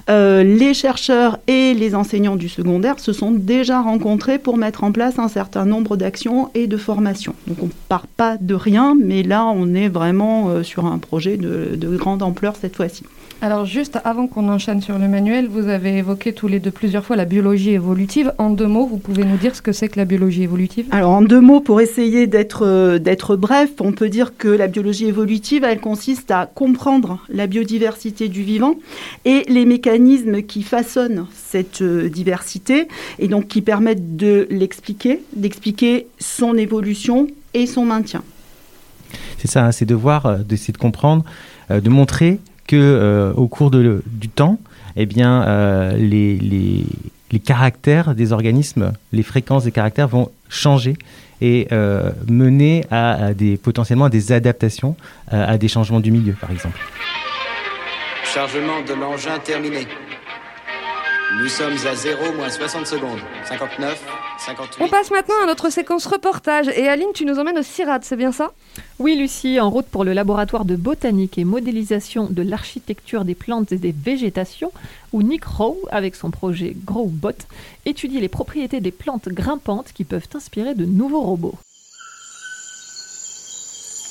les 0.08 0.74
chercheurs 0.74 1.38
et 1.46 1.74
les 1.74 1.94
enseignants 1.94 2.36
du 2.36 2.48
secondaire 2.48 2.98
se 2.98 3.12
sont 3.12 3.30
déjà 3.30 3.80
rencontrés 3.80 4.38
pour 4.38 4.56
mettre 4.56 4.84
en 4.84 4.92
place 4.92 5.18
un 5.18 5.28
certain 5.28 5.64
nombre 5.64 5.96
d'actions 5.96 6.50
et 6.54 6.66
de 6.66 6.76
formations. 6.76 7.34
Donc 7.46 7.58
on 7.62 7.66
ne 7.66 7.72
part 7.88 8.06
pas 8.06 8.36
de 8.40 8.54
rien, 8.54 8.96
mais 8.98 9.22
là 9.22 9.46
on 9.46 9.74
est 9.74 9.88
vraiment 9.88 10.62
sur 10.62 10.86
un 10.86 10.98
projet 10.98 11.36
de 11.36 11.96
grande 11.96 12.22
ampleur 12.22 12.54
cette 12.56 12.76
fois-ci. 12.76 13.04
Alors 13.44 13.66
juste 13.66 13.98
avant 14.04 14.28
qu'on 14.28 14.48
enchaîne 14.48 14.80
sur 14.80 15.00
le 15.00 15.08
manuel, 15.08 15.48
vous 15.48 15.66
avez 15.66 15.98
évoqué 15.98 16.32
tous 16.32 16.46
les 16.46 16.60
deux 16.60 16.70
plusieurs 16.70 17.04
fois 17.04 17.16
la 17.16 17.24
biologie 17.24 17.70
évolutive. 17.70 18.32
En 18.38 18.50
deux 18.50 18.68
mots, 18.68 18.86
vous 18.86 18.98
pouvez 18.98 19.24
nous 19.24 19.36
dire 19.36 19.56
ce 19.56 19.60
que 19.60 19.72
c'est 19.72 19.88
que 19.88 19.98
la 19.98 20.04
biologie 20.04 20.44
évolutive? 20.44 20.86
Alors 20.92 21.10
en 21.10 21.22
deux 21.22 21.40
mots, 21.40 21.58
pour 21.58 21.80
essayer 21.80 22.28
d'être 22.28 22.64
euh, 22.64 23.00
d'être 23.00 23.34
bref, 23.34 23.70
on 23.80 23.90
peut 23.90 24.08
dire 24.08 24.36
que 24.36 24.46
la 24.46 24.68
biologie 24.68 25.06
évolutive, 25.06 25.64
elle 25.64 25.80
consiste 25.80 26.30
à 26.30 26.46
comprendre 26.46 27.18
la 27.28 27.48
biodiversité 27.48 28.28
du 28.28 28.44
vivant 28.44 28.76
et 29.24 29.42
les 29.48 29.64
mécanismes 29.64 30.42
qui 30.42 30.62
façonnent 30.62 31.26
cette 31.34 31.82
euh, 31.82 32.08
diversité 32.08 32.86
et 33.18 33.26
donc 33.26 33.48
qui 33.48 33.60
permettent 33.60 34.14
de 34.14 34.46
l'expliquer, 34.50 35.20
d'expliquer 35.34 36.06
son 36.20 36.54
évolution 36.54 37.26
et 37.54 37.66
son 37.66 37.84
maintien. 37.86 38.22
C'est 39.38 39.48
ça, 39.48 39.66
hein, 39.66 39.72
c'est 39.72 39.84
de 39.84 39.96
voir, 39.96 40.26
euh, 40.26 40.38
d'essayer 40.38 40.72
de 40.72 40.78
comprendre, 40.78 41.24
euh, 41.72 41.80
de 41.80 41.90
montrer 41.90 42.38
euh, 42.76 43.32
au 43.34 43.48
cours 43.48 43.70
de- 43.70 44.02
du 44.06 44.28
temps, 44.28 44.58
eh 44.96 45.06
bien, 45.06 45.42
euh, 45.42 45.92
les, 45.96 46.36
les, 46.36 46.84
caractères 47.40 48.14
des 48.14 48.32
organismes, 48.32 48.92
les 49.12 49.22
fréquences 49.22 49.64
des 49.64 49.72
caractères 49.72 50.06
vont 50.08 50.30
changer 50.50 50.96
et 51.40 51.66
euh, 51.72 52.10
mener 52.28 52.84
à, 52.90 53.26
à 53.26 53.34
des 53.34 53.56
potentiellement 53.56 54.04
à 54.04 54.10
des 54.10 54.32
adaptations 54.32 54.96
à 55.30 55.56
des 55.56 55.68
changements 55.68 56.00
du 56.00 56.10
milieu, 56.10 56.34
par 56.34 56.50
exemple. 56.50 56.78
Chargement 58.24 58.82
de 58.86 58.92
l'engin 58.94 59.38
terminé. 59.42 59.86
Nous 61.40 61.48
sommes 61.48 61.72
à 61.90 61.94
0 61.94 62.32
moins 62.36 62.50
60 62.50 62.86
secondes. 62.86 63.18
59, 63.48 64.04
58. 64.44 64.84
On 64.84 64.88
passe 64.88 65.10
maintenant 65.10 65.34
à 65.42 65.46
notre 65.46 65.70
séquence 65.70 66.06
reportage. 66.06 66.68
Et 66.68 66.88
Aline, 66.88 67.12
tu 67.14 67.24
nous 67.24 67.38
emmènes 67.38 67.58
au 67.58 67.62
CIRAD, 67.62 68.04
c'est 68.04 68.16
bien 68.16 68.32
ça? 68.32 68.52
Oui, 68.98 69.16
Lucie, 69.16 69.60
en 69.60 69.70
route 69.70 69.86
pour 69.86 70.04
le 70.04 70.12
laboratoire 70.12 70.64
de 70.64 70.76
botanique 70.76 71.38
et 71.38 71.44
modélisation 71.44 72.26
de 72.28 72.42
l'architecture 72.42 73.24
des 73.24 73.34
plantes 73.34 73.72
et 73.72 73.78
des 73.78 73.92
végétations, 73.92 74.72
où 75.12 75.22
Nick 75.22 75.44
Rowe, 75.44 75.78
avec 75.90 76.14
son 76.16 76.30
projet 76.30 76.74
GrowBot, 76.84 77.30
étudie 77.86 78.20
les 78.20 78.28
propriétés 78.28 78.80
des 78.80 78.92
plantes 78.92 79.28
grimpantes 79.28 79.92
qui 79.92 80.04
peuvent 80.04 80.28
inspirer 80.34 80.74
de 80.74 80.84
nouveaux 80.84 81.22
robots. 81.22 81.58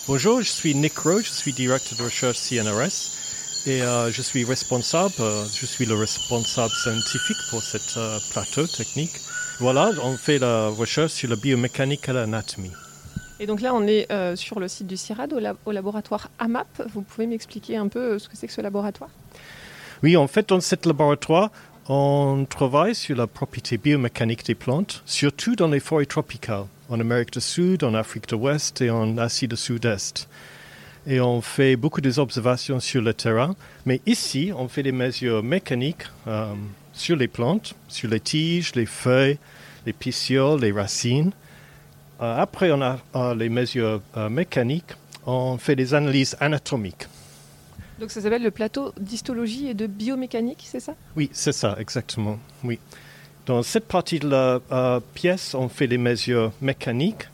Bonjour, 0.08 0.41
je 0.41 0.50
suis 0.50 0.74
Nick 0.76 0.98
Rowe, 0.98 1.22
je 1.22 1.30
suis 1.30 1.54
directeur 1.54 1.98
de 1.98 2.04
recherche 2.04 2.38
CNRS 2.38 3.22
et 3.67 3.82
euh, 3.84 4.12
je 4.12 4.22
suis 4.22 4.44
responsable, 4.44 5.13
euh, 5.20 5.46
je 5.54 5.65
suis 5.65 5.86
le 5.86 5.96
responsable 5.96 6.74
scientifique 6.74 7.38
pour 7.50 7.62
cet 7.62 7.98
euh, 7.98 8.17
plateau 8.32 8.65
technique. 8.65 9.12
Voilà, 9.62 9.91
on 10.04 10.17
fait 10.17 10.39
la 10.39 10.69
recherche 10.69 11.12
sur 11.12 11.30
la 11.30 11.36
biomécanique 11.36 12.10
et 12.10 12.13
l'anatomie. 12.13 12.71
Et 13.39 13.45
donc 13.45 13.62
là, 13.62 13.76
on 13.76 13.86
est 13.86 14.12
euh, 14.12 14.36
sur 14.36 14.60
le 14.60 14.67
site 14.67 14.88
du 14.88 14.97
CIRAD, 14.97 15.34
au, 15.34 15.39
lab- 15.39 15.58
au 15.67 15.71
laboratoire 15.71 16.32
AMAP. 16.39 16.82
Vous 16.91 17.04
pouvez 17.04 17.28
m'expliquer 17.28 17.78
un 17.78 17.88
peu 17.88 18.00
euh, 18.00 18.19
ce 18.19 18.28
que 18.28 18.36
c'est 18.36 18.47
que 18.47 18.54
ce 18.54 18.62
laboratoire? 18.62 19.12
Oui, 20.02 20.17
en 20.17 20.26
fait, 20.26 20.50
dans 20.50 20.62
cet 20.62 20.88
laboratoire, 20.88 21.52
on 21.88 22.43
travaille 22.50 22.95
sur 22.95 23.15
la 23.15 23.28
propriété 23.28 23.78
biomécanique 23.78 24.43
des 24.47 24.56
plantes, 24.56 25.04
surtout 25.06 25.56
dans 25.56 25.67
les 25.67 25.80
forêts 25.80 26.08
tropicales, 26.08 26.65
en 26.89 27.00
Amérique 27.00 27.34
du 27.34 27.41
Sud, 27.41 27.84
en 27.84 27.93
Afrique 27.93 28.28
de 28.30 28.36
l'Ouest 28.36 28.82
et 28.82 28.89
en 28.89 29.15
Asie 29.19 29.47
du 29.47 29.58
Sud-Est. 29.58 30.28
Et 31.06 31.21
on 31.21 31.39
fait 31.41 31.76
beaucoup 31.76 32.02
d'observations 32.02 32.80
sur 32.80 33.04
le 33.04 33.13
terrain, 33.13 33.56
mais 33.86 34.02
ici, 34.08 34.52
on 34.58 34.67
fait 34.67 34.82
des 34.82 34.91
mesures 34.91 35.43
mécaniques 35.43 36.06
euh, 36.28 36.52
sur 37.02 37.16
les 37.16 37.28
plantes, 37.28 37.74
sur 37.88 38.10
les 38.10 38.20
tiges, 38.20 38.76
les 38.76 38.86
feuilles, 38.86 39.40
les 39.86 39.94
pétioles, 39.94 40.62
les 40.62 40.72
racines. 40.72 41.32
Euh, 42.22 42.38
après, 42.38 42.72
on 42.72 42.82
a 42.82 43.00
euh, 43.16 43.34
les 43.36 43.50
mesures 43.50 44.02
euh, 44.16 44.30
mécaniques, 44.30 44.94
on 45.26 45.58
fait 45.58 45.76
des 45.76 45.94
analyses 45.94 46.38
anatomiques. 46.40 47.08
Donc 48.00 48.12
ça 48.12 48.22
s'appelle 48.22 48.44
le 48.44 48.52
plateau 48.52 48.94
d'histologie 49.00 49.68
et 49.68 49.74
de 49.74 49.88
biomécanique, 49.88 50.64
c'est 50.66 50.80
ça? 50.80 50.94
Oui, 51.16 51.30
c'est 51.34 51.52
ça, 51.52 51.76
exactement. 51.80 52.40
Oui. 52.64 52.80
Dans 53.48 53.64
cette 53.64 53.88
partie 53.88 54.20
de 54.20 54.30
la 54.30 54.60
euh, 54.72 55.00
pièce, 55.16 55.56
on 55.56 55.70
fait 55.70 55.88
les 55.88 55.98
mesures 55.98 56.52
mécaniques. 56.62 57.28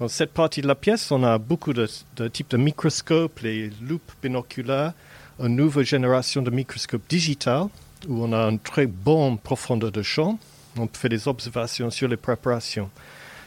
Dans 0.00 0.08
cette 0.08 0.32
partie 0.32 0.60
de 0.60 0.66
la 0.66 0.74
pièce, 0.74 1.10
on 1.10 1.22
a 1.24 1.38
beaucoup 1.38 1.72
de, 1.72 1.88
de 2.16 2.28
types 2.28 2.50
de 2.50 2.58
microscopes, 2.58 3.40
les 3.40 3.70
loupes 3.80 4.12
binoculaires, 4.22 4.92
une 5.38 5.56
nouvelle 5.56 5.86
génération 5.86 6.42
de 6.42 6.50
microscopes 6.50 7.08
digitales, 7.08 7.68
où 8.08 8.24
on 8.24 8.32
a 8.32 8.48
une 8.48 8.58
très 8.58 8.86
bonne 8.86 9.38
profondeur 9.38 9.92
de 9.92 10.02
champ. 10.02 10.38
On 10.78 10.88
fait 10.92 11.08
des 11.08 11.28
observations 11.28 11.90
sur 11.90 12.08
les 12.08 12.16
préparations. 12.16 12.90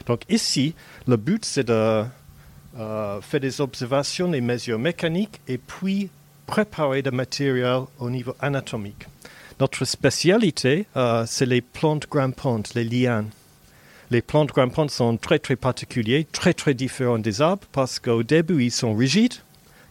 Donc 0.06 0.22
ici, 0.28 0.74
le 1.06 1.16
but, 1.16 1.44
c'est 1.44 1.64
de 1.64 2.04
euh, 2.78 3.20
faire 3.20 3.40
des 3.40 3.60
observations, 3.60 4.28
des 4.28 4.40
mesures 4.40 4.78
mécaniques, 4.78 5.40
et 5.48 5.58
puis 5.58 6.10
préparer 6.46 7.02
des 7.02 7.10
matériel 7.10 7.82
au 7.98 8.10
niveau 8.10 8.36
anatomique. 8.40 9.06
Notre 9.58 9.84
spécialité, 9.84 10.86
euh, 10.96 11.24
c'est 11.26 11.46
les 11.46 11.62
plantes 11.62 12.08
grimpantes, 12.08 12.74
les 12.74 12.84
lianes. 12.84 13.30
Les 14.10 14.22
plantes 14.22 14.50
grimpantes 14.50 14.90
sont 14.90 15.16
très 15.16 15.38
très 15.38 15.56
particulières, 15.56 16.24
très 16.30 16.54
très 16.54 16.74
différents 16.74 17.18
des 17.18 17.40
arbres 17.40 17.66
parce 17.72 17.98
qu'au 17.98 18.22
début 18.22 18.64
ils 18.64 18.70
sont 18.70 18.94
rigides 18.94 19.34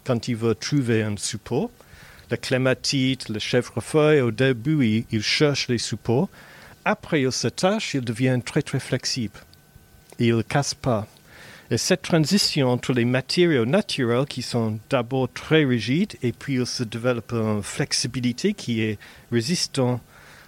quand 0.06 0.28
ils 0.30 0.36
veulent 0.36 0.56
trouver 0.56 1.04
un 1.04 1.17
support. 1.17 1.69
La 2.32 2.38
clématite, 2.38 3.30
le 3.30 3.40
chèvrefeuille, 3.40 4.22
au 4.22 4.32
début 4.32 4.86
ils, 4.86 5.06
ils 5.12 5.24
cherchent 5.24 5.68
les 5.68 5.78
supports. 5.78 6.30
Après 6.84 7.22
ils 7.22 7.32
s'attachent, 7.32 7.94
ils 7.94 8.02
deviennent 8.02 8.44
très 8.44 8.62
très 8.62 8.80
flexibles. 8.80 9.40
Et 10.20 10.28
ils 10.28 10.38
ne 10.38 10.42
cassent 10.42 10.74
pas. 10.74 11.08
Et 11.72 11.78
cette 11.78 12.04
transition 12.04 12.70
entre 12.70 12.94
les 12.94 13.06
matériaux 13.06 13.66
naturels 13.66 14.26
qui 14.28 14.44
sont 14.44 14.78
d'abord 14.90 15.28
très 15.34 15.66
rigides 15.66 16.16
et 16.22 16.32
puis 16.32 16.56
ils 16.56 16.68
se 16.68 16.84
développent 16.84 17.34
une 17.34 17.64
flexibilité 17.64 18.54
qui 18.54 18.82
est 18.82 19.00
résistant 19.32 20.00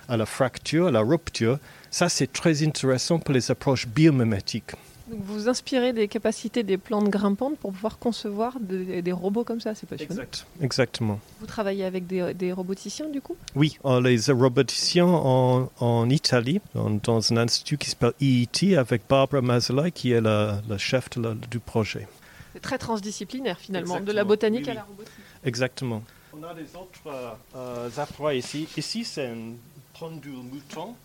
à 0.07 0.15
la 0.15 0.27
fracture, 0.27 0.87
à 0.87 0.91
la 0.91 1.01
rupture, 1.01 1.57
ça 1.89 2.07
c'est 2.07 2.31
très 2.31 2.63
intéressant 2.63 3.19
pour 3.19 3.33
les 3.33 3.49
approches 3.49 3.87
biomimétiques. 3.87 4.73
Donc 5.09 5.19
vous 5.23 5.33
vous 5.33 5.49
inspirez 5.49 5.93
des 5.93 6.07
capacités 6.07 6.63
des 6.63 6.77
plantes 6.77 7.09
grimpantes 7.09 7.57
pour 7.57 7.71
pouvoir 7.71 7.97
concevoir 7.97 8.59
de- 8.59 8.99
des 9.01 9.11
robots 9.11 9.43
comme 9.45 9.61
ça, 9.61 9.73
c'est 9.75 9.87
passionnant. 9.87 10.11
Exact. 10.11 10.45
Exactement. 10.61 11.19
Vous 11.39 11.45
travaillez 11.45 11.85
avec 11.85 12.07
des, 12.07 12.33
des 12.33 12.51
roboticiens 12.51 13.07
du 13.09 13.21
coup? 13.21 13.35
Oui, 13.55 13.77
on 13.83 13.99
les 14.01 14.19
roboticiens 14.31 15.05
en, 15.07 15.69
en 15.79 16.09
Italie, 16.09 16.59
dans, 16.75 16.89
dans 16.89 17.31
un 17.33 17.37
institut 17.37 17.77
qui 17.77 17.89
s'appelle 17.89 18.13
IIT, 18.19 18.75
avec 18.77 19.03
Barbara 19.07 19.41
Mazzolai, 19.41 19.91
qui 19.91 20.11
est 20.11 20.21
la, 20.21 20.61
la 20.67 20.77
chef 20.77 21.09
de 21.11 21.21
la- 21.21 21.33
du 21.35 21.59
projet. 21.59 22.07
C'est 22.53 22.59
très 22.61 22.77
transdisciplinaire 22.77 23.59
finalement, 23.59 23.99
de 24.01 24.11
la 24.11 24.23
botanique 24.23 24.63
oui, 24.65 24.71
à 24.71 24.75
la 24.75 24.83
robotique. 24.83 25.13
Exactement. 25.45 26.03
On 26.33 26.43
a 26.43 26.53
des 26.53 26.63
autres 26.75 26.99
euh, 27.07 27.29
euh, 27.55 27.89
appareils 27.97 28.39
ici. 28.39 28.67
Ici, 28.75 29.05
c'est 29.05 29.27
un 29.27 29.53
pendule 29.97 30.33
mouton. 30.51 30.95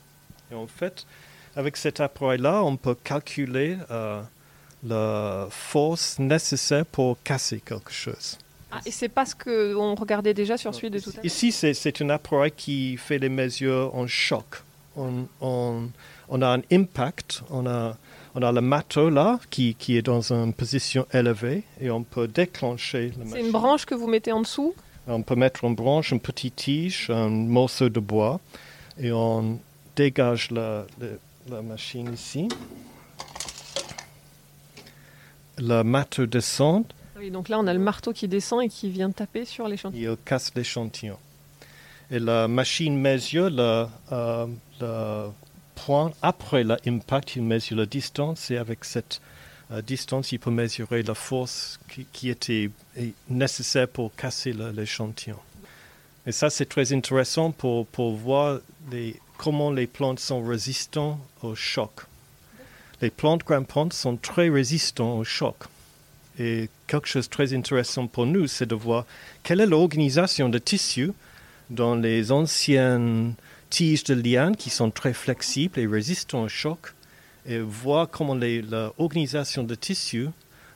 Et 0.51 0.55
en 0.55 0.67
fait, 0.67 1.07
avec 1.57 1.77
cet 1.77 2.01
appareil-là, 2.01 2.62
on 2.65 2.77
peut 2.77 2.97
calculer 3.03 3.77
euh, 3.91 4.23
la 4.85 5.47
force 5.51 6.19
nécessaire 6.19 6.87
pour 6.87 7.17
casser 7.23 7.61
quelque 7.65 7.93
chose. 7.93 8.38
Ah, 8.71 8.81
et 8.87 8.91
c'est 8.91 9.09
pas 9.11 9.27
ce 9.27 9.35
qu'on 9.35 9.95
regardait 9.95 10.33
déjà 10.35 10.57
sur 10.57 10.75
celui 10.75 10.88
de 10.91 10.99
tout 10.99 11.11
à 11.11 11.17
l'heure 11.17 11.25
Ici, 11.27 11.53
c'est, 11.53 12.01
un 12.03 12.09
appareil 12.11 12.53
qui 12.57 12.97
fait 12.97 13.19
les 13.19 13.29
mesures 13.29 13.95
en 13.95 14.07
choc. 14.07 14.47
On, 14.97 15.27
on- 15.41 15.88
on 16.29 16.41
a 16.41 16.49
un 16.57 16.62
impact, 16.73 17.43
on 17.51 17.67
a, 17.67 17.97
on 18.35 18.41
a 18.43 18.51
le 18.53 18.62
matos 18.62 19.12
là 19.12 19.38
qui, 19.51 19.75
qui 19.75 19.99
est 19.99 20.03
dans 20.03 20.33
une 20.33 20.55
position 20.55 21.07
élevée 21.12 21.65
et 21.81 21.91
on 21.91 22.03
peut 22.03 22.27
déclencher 22.29 23.12
le 23.19 23.27
C'est 23.31 23.41
une 23.41 23.53
branche 23.53 23.85
que 23.85 23.95
vous 23.95 24.07
mettez 24.07 24.33
en 24.33 24.41
dessous? 24.41 24.75
On 25.07 25.21
peut 25.23 25.35
mettre 25.35 25.65
en 25.67 25.71
branche 25.71 26.12
une 26.12 26.21
petite 26.21 26.57
tige, 26.57 27.11
un 27.11 27.29
morceau 27.29 27.91
de 27.91 28.01
bois 28.01 28.41
et 28.99 29.12
on 29.12 29.59
dégage 29.97 30.51
la, 30.51 30.87
la- 30.99 31.09
la 31.49 31.63
machine 31.63 32.13
ici. 32.13 32.49
Le 35.59 35.83
matos 35.83 36.29
descend 36.29 36.85
Oui, 37.19 37.31
donc 37.31 37.49
là 37.49 37.59
on 37.59 37.67
a 37.67 37.73
le 37.75 37.79
marteau 37.79 38.13
qui 38.13 38.29
descend 38.29 38.63
et 38.63 38.69
qui 38.69 38.91
vient 38.91 39.11
taper 39.11 39.45
sur 39.45 39.69
l'échantillon. 39.69 40.13
il 40.13 40.25
casse 40.25 40.53
l'échantillon. 40.55 41.19
Et 42.11 42.19
la 42.19 42.49
machine 42.49 42.99
mesure 42.99 43.51
le, 43.51 43.87
euh, 44.13 44.47
le 44.81 45.29
point 45.75 46.13
après 46.23 46.65
l'impact, 46.65 47.37
il 47.37 47.43
mesure 47.43 47.77
la 47.77 47.87
distance 47.87 48.51
et 48.51 48.57
avec 48.57 48.85
cette 48.85 49.21
euh, 49.71 49.83
distance, 49.83 50.33
il 50.33 50.39
peut 50.39 50.51
mesurer 50.51 51.03
la 51.03 51.15
force 51.15 51.79
qui, 51.89 52.07
qui 52.13 52.29
était 52.29 52.71
nécessaire 53.29 53.89
pour 53.89 54.15
casser 54.15 54.53
l'échantillon. 54.53 55.39
Et 56.27 56.33
ça, 56.33 56.51
c'est 56.51 56.67
très 56.67 56.93
intéressant 56.93 57.51
pour, 57.51 57.87
pour 57.87 58.15
voir 58.15 58.61
les, 58.91 59.17
comment 59.43 59.73
les 59.73 59.89
plantes 59.89 60.21
sont 60.21 60.45
résistantes 60.45 61.19
au 61.43 61.57
choc. 61.57 61.91
Les 63.01 63.11
plantes 63.11 63.43
grimpantes 63.45 63.93
sont 63.93 64.17
très 64.17 64.49
résistantes 64.49 65.19
au 65.19 65.25
choc. 65.25 65.57
Et 66.39 66.71
quelque 66.87 67.09
chose 67.09 67.27
de 67.27 67.31
très 67.33 67.53
intéressant 67.53 68.07
pour 68.07 68.25
nous, 68.25 68.47
c'est 68.47 68.67
de 68.67 68.77
voir 68.77 69.05
quelle 69.43 69.61
est 69.61 69.67
l'organisation 69.67 70.49
de 70.49 70.59
tissus 70.59 71.11
dans 71.71 71.97
les 71.97 72.31
anciennes 72.31 73.35
tiges 73.69 74.05
de 74.05 74.15
lianes 74.15 74.55
qui 74.55 74.71
sont 74.71 74.93
très 74.93 75.13
flexibles 75.13 75.81
et 75.81 75.89
résistants 75.89 76.45
au 76.45 76.49
choc, 76.49 76.95
et 77.45 77.59
voir 77.59 78.09
comment 78.09 78.37
l'organisation 78.37 79.65
de 79.65 79.75
tissus 79.75 80.29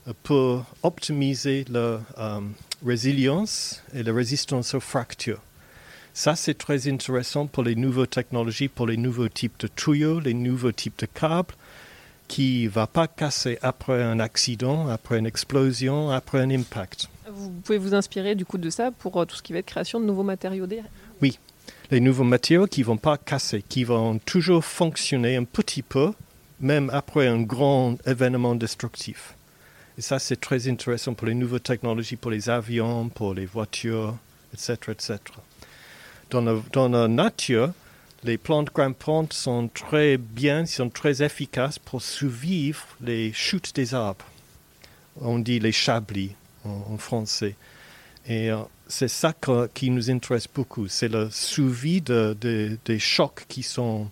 euh, 0.09 0.13
peut 0.25 0.59
optimiser 0.83 1.65
la 1.71 2.01
euh, 2.19 2.41
résilience 2.85 3.81
et 3.95 4.03
la 4.03 4.13
résistance 4.13 4.75
aux 4.75 4.81
fractures. 4.81 5.46
Ça, 6.17 6.35
c'est 6.35 6.55
très 6.55 6.89
intéressant 6.89 7.47
pour 7.47 7.63
les 7.63 7.75
nouvelles 7.75 8.07
technologies, 8.07 8.69
pour 8.69 8.87
les 8.87 8.97
nouveaux 8.97 9.29
types 9.29 9.61
de 9.61 9.67
tuyaux, 9.69 10.19
les 10.19 10.33
nouveaux 10.33 10.73
types 10.73 10.99
de 10.99 11.05
câbles, 11.05 11.55
qui 12.27 12.65
ne 12.65 12.71
va 12.71 12.87
pas 12.87 13.07
casser 13.07 13.59
après 13.61 14.03
un 14.03 14.19
accident, 14.19 14.89
après 14.89 15.19
une 15.19 15.27
explosion, 15.27 16.09
après 16.09 16.41
un 16.41 16.49
impact. 16.49 17.11
Vous 17.31 17.51
pouvez 17.63 17.77
vous 17.77 17.95
inspirer 17.95 18.35
du 18.35 18.47
coup 18.47 18.57
de 18.57 18.71
ça 18.71 18.93
pour 18.93 19.21
euh, 19.21 19.27
tout 19.27 19.37
ce 19.37 19.43
qui 19.43 19.53
va 19.53 19.59
être 19.59 19.67
création 19.67 20.01
de 20.01 20.07
nouveaux 20.07 20.23
matériaux 20.23 20.67
derrière. 20.67 20.89
Oui, 21.21 21.39
les 21.91 22.01
nouveaux 22.01 22.25
matériaux 22.25 22.67
qui 22.67 22.81
ne 22.81 22.87
vont 22.87 22.97
pas 22.97 23.19
casser, 23.19 23.63
qui 23.69 23.85
vont 23.85 24.19
toujours 24.19 24.65
fonctionner 24.65 25.37
un 25.37 25.45
petit 25.45 25.83
peu, 25.83 26.13
même 26.61 26.89
après 26.95 27.27
un 27.27 27.43
grand 27.43 27.99
événement 28.07 28.55
destructif. 28.55 29.35
Et 29.99 30.01
ça, 30.01 30.19
c'est 30.19 30.41
très 30.41 30.67
intéressant 30.67 31.13
pour 31.13 31.27
les 31.27 31.35
nouvelles 31.35 31.61
technologies, 31.61 32.17
pour 32.17 32.31
les 32.31 32.49
avions, 32.49 33.11
pour 33.11 33.35
les 33.35 33.45
voitures, 33.45 34.17
etc. 34.55 34.79
etc. 34.93 35.19
Dans, 36.31 36.41
la, 36.41 36.57
dans 36.73 36.89
la 36.89 37.09
nature, 37.09 37.73
les 38.25 38.37
plantes 38.39 38.73
grimpantes 38.75 39.33
sont 39.33 39.69
très 39.69 40.17
bien, 40.17 40.67
sont 40.67 40.89
très 40.91 41.23
efficaces 41.23 41.79
pour 41.79 42.03
survivre 42.03 42.85
les 43.01 43.33
chutes 43.33 43.75
des 43.75 43.95
arbres. 43.95 44.25
On 45.21 45.39
dit 45.39 45.61
les 45.61 45.73
chablis 45.73 46.33
en, 46.65 46.95
en 46.95 46.99
français. 46.99 47.55
Et 48.27 48.51
euh, 48.51 48.59
c'est 48.89 49.09
ça 49.09 49.33
que- 49.33 49.69
qui 49.73 49.89
nous 49.91 50.11
intéresse 50.11 50.49
beaucoup, 50.53 50.89
c'est 50.89 51.09
le 51.09 51.29
suivi 51.31 52.01
de, 52.01 52.37
de- 52.41 52.77
des 52.85 52.99
chocs 52.99 53.45
qui 53.49 53.63
sont 53.63 54.11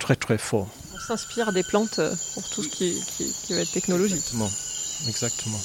très 0.00 0.16
très 0.16 0.38
forts. 0.38 0.68
On 0.94 0.98
s'inspire 0.98 1.52
des 1.52 1.62
plantes 1.62 2.00
euh, 2.00 2.12
pour 2.34 2.48
tout 2.50 2.64
ce 2.64 2.68
qui, 2.68 3.00
qui- 3.16 3.32
qui 3.46 3.52
va 3.54 3.60
être 3.60 3.70
technologie. 3.72 4.14
Exactement. 4.14 4.50
Exactement. 5.08 5.60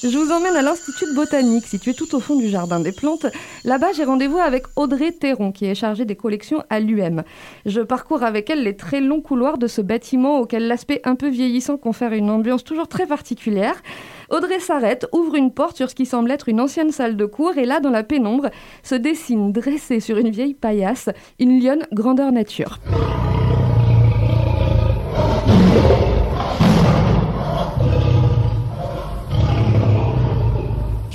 Je 0.00 0.16
vous 0.16 0.30
emmène 0.30 0.54
à 0.54 0.62
l'Institut 0.62 1.12
botanique, 1.12 1.66
situé 1.66 1.92
tout 1.92 2.14
au 2.14 2.20
fond 2.20 2.36
du 2.36 2.48
Jardin 2.48 2.78
des 2.78 2.92
Plantes. 2.92 3.26
Là-bas, 3.64 3.88
j'ai 3.96 4.04
rendez-vous 4.04 4.38
avec 4.38 4.66
Audrey 4.76 5.10
Théron, 5.10 5.50
qui 5.50 5.64
est 5.66 5.74
chargée 5.74 6.04
des 6.04 6.14
collections 6.14 6.62
à 6.70 6.78
l'UM. 6.78 7.24
Je 7.66 7.80
parcours 7.80 8.22
avec 8.22 8.48
elle 8.48 8.62
les 8.62 8.76
très 8.76 9.00
longs 9.00 9.20
couloirs 9.20 9.58
de 9.58 9.66
ce 9.66 9.80
bâtiment 9.80 10.38
auquel 10.38 10.68
l'aspect 10.68 11.00
un 11.02 11.16
peu 11.16 11.28
vieillissant 11.28 11.78
confère 11.78 12.12
une 12.12 12.30
ambiance 12.30 12.62
toujours 12.62 12.86
très 12.86 13.06
particulière. 13.06 13.82
Audrey 14.30 14.60
s'arrête, 14.60 15.08
ouvre 15.12 15.34
une 15.34 15.50
porte 15.50 15.76
sur 15.76 15.90
ce 15.90 15.96
qui 15.96 16.06
semble 16.06 16.30
être 16.30 16.48
une 16.48 16.60
ancienne 16.60 16.92
salle 16.92 17.16
de 17.16 17.26
cours, 17.26 17.58
et 17.58 17.66
là, 17.66 17.80
dans 17.80 17.90
la 17.90 18.04
pénombre, 18.04 18.50
se 18.84 18.94
dessine, 18.94 19.52
dressée 19.52 19.98
sur 19.98 20.16
une 20.18 20.30
vieille 20.30 20.54
paillasse, 20.54 21.10
une 21.40 21.60
lionne 21.60 21.86
grandeur 21.92 22.30
nature. 22.30 22.78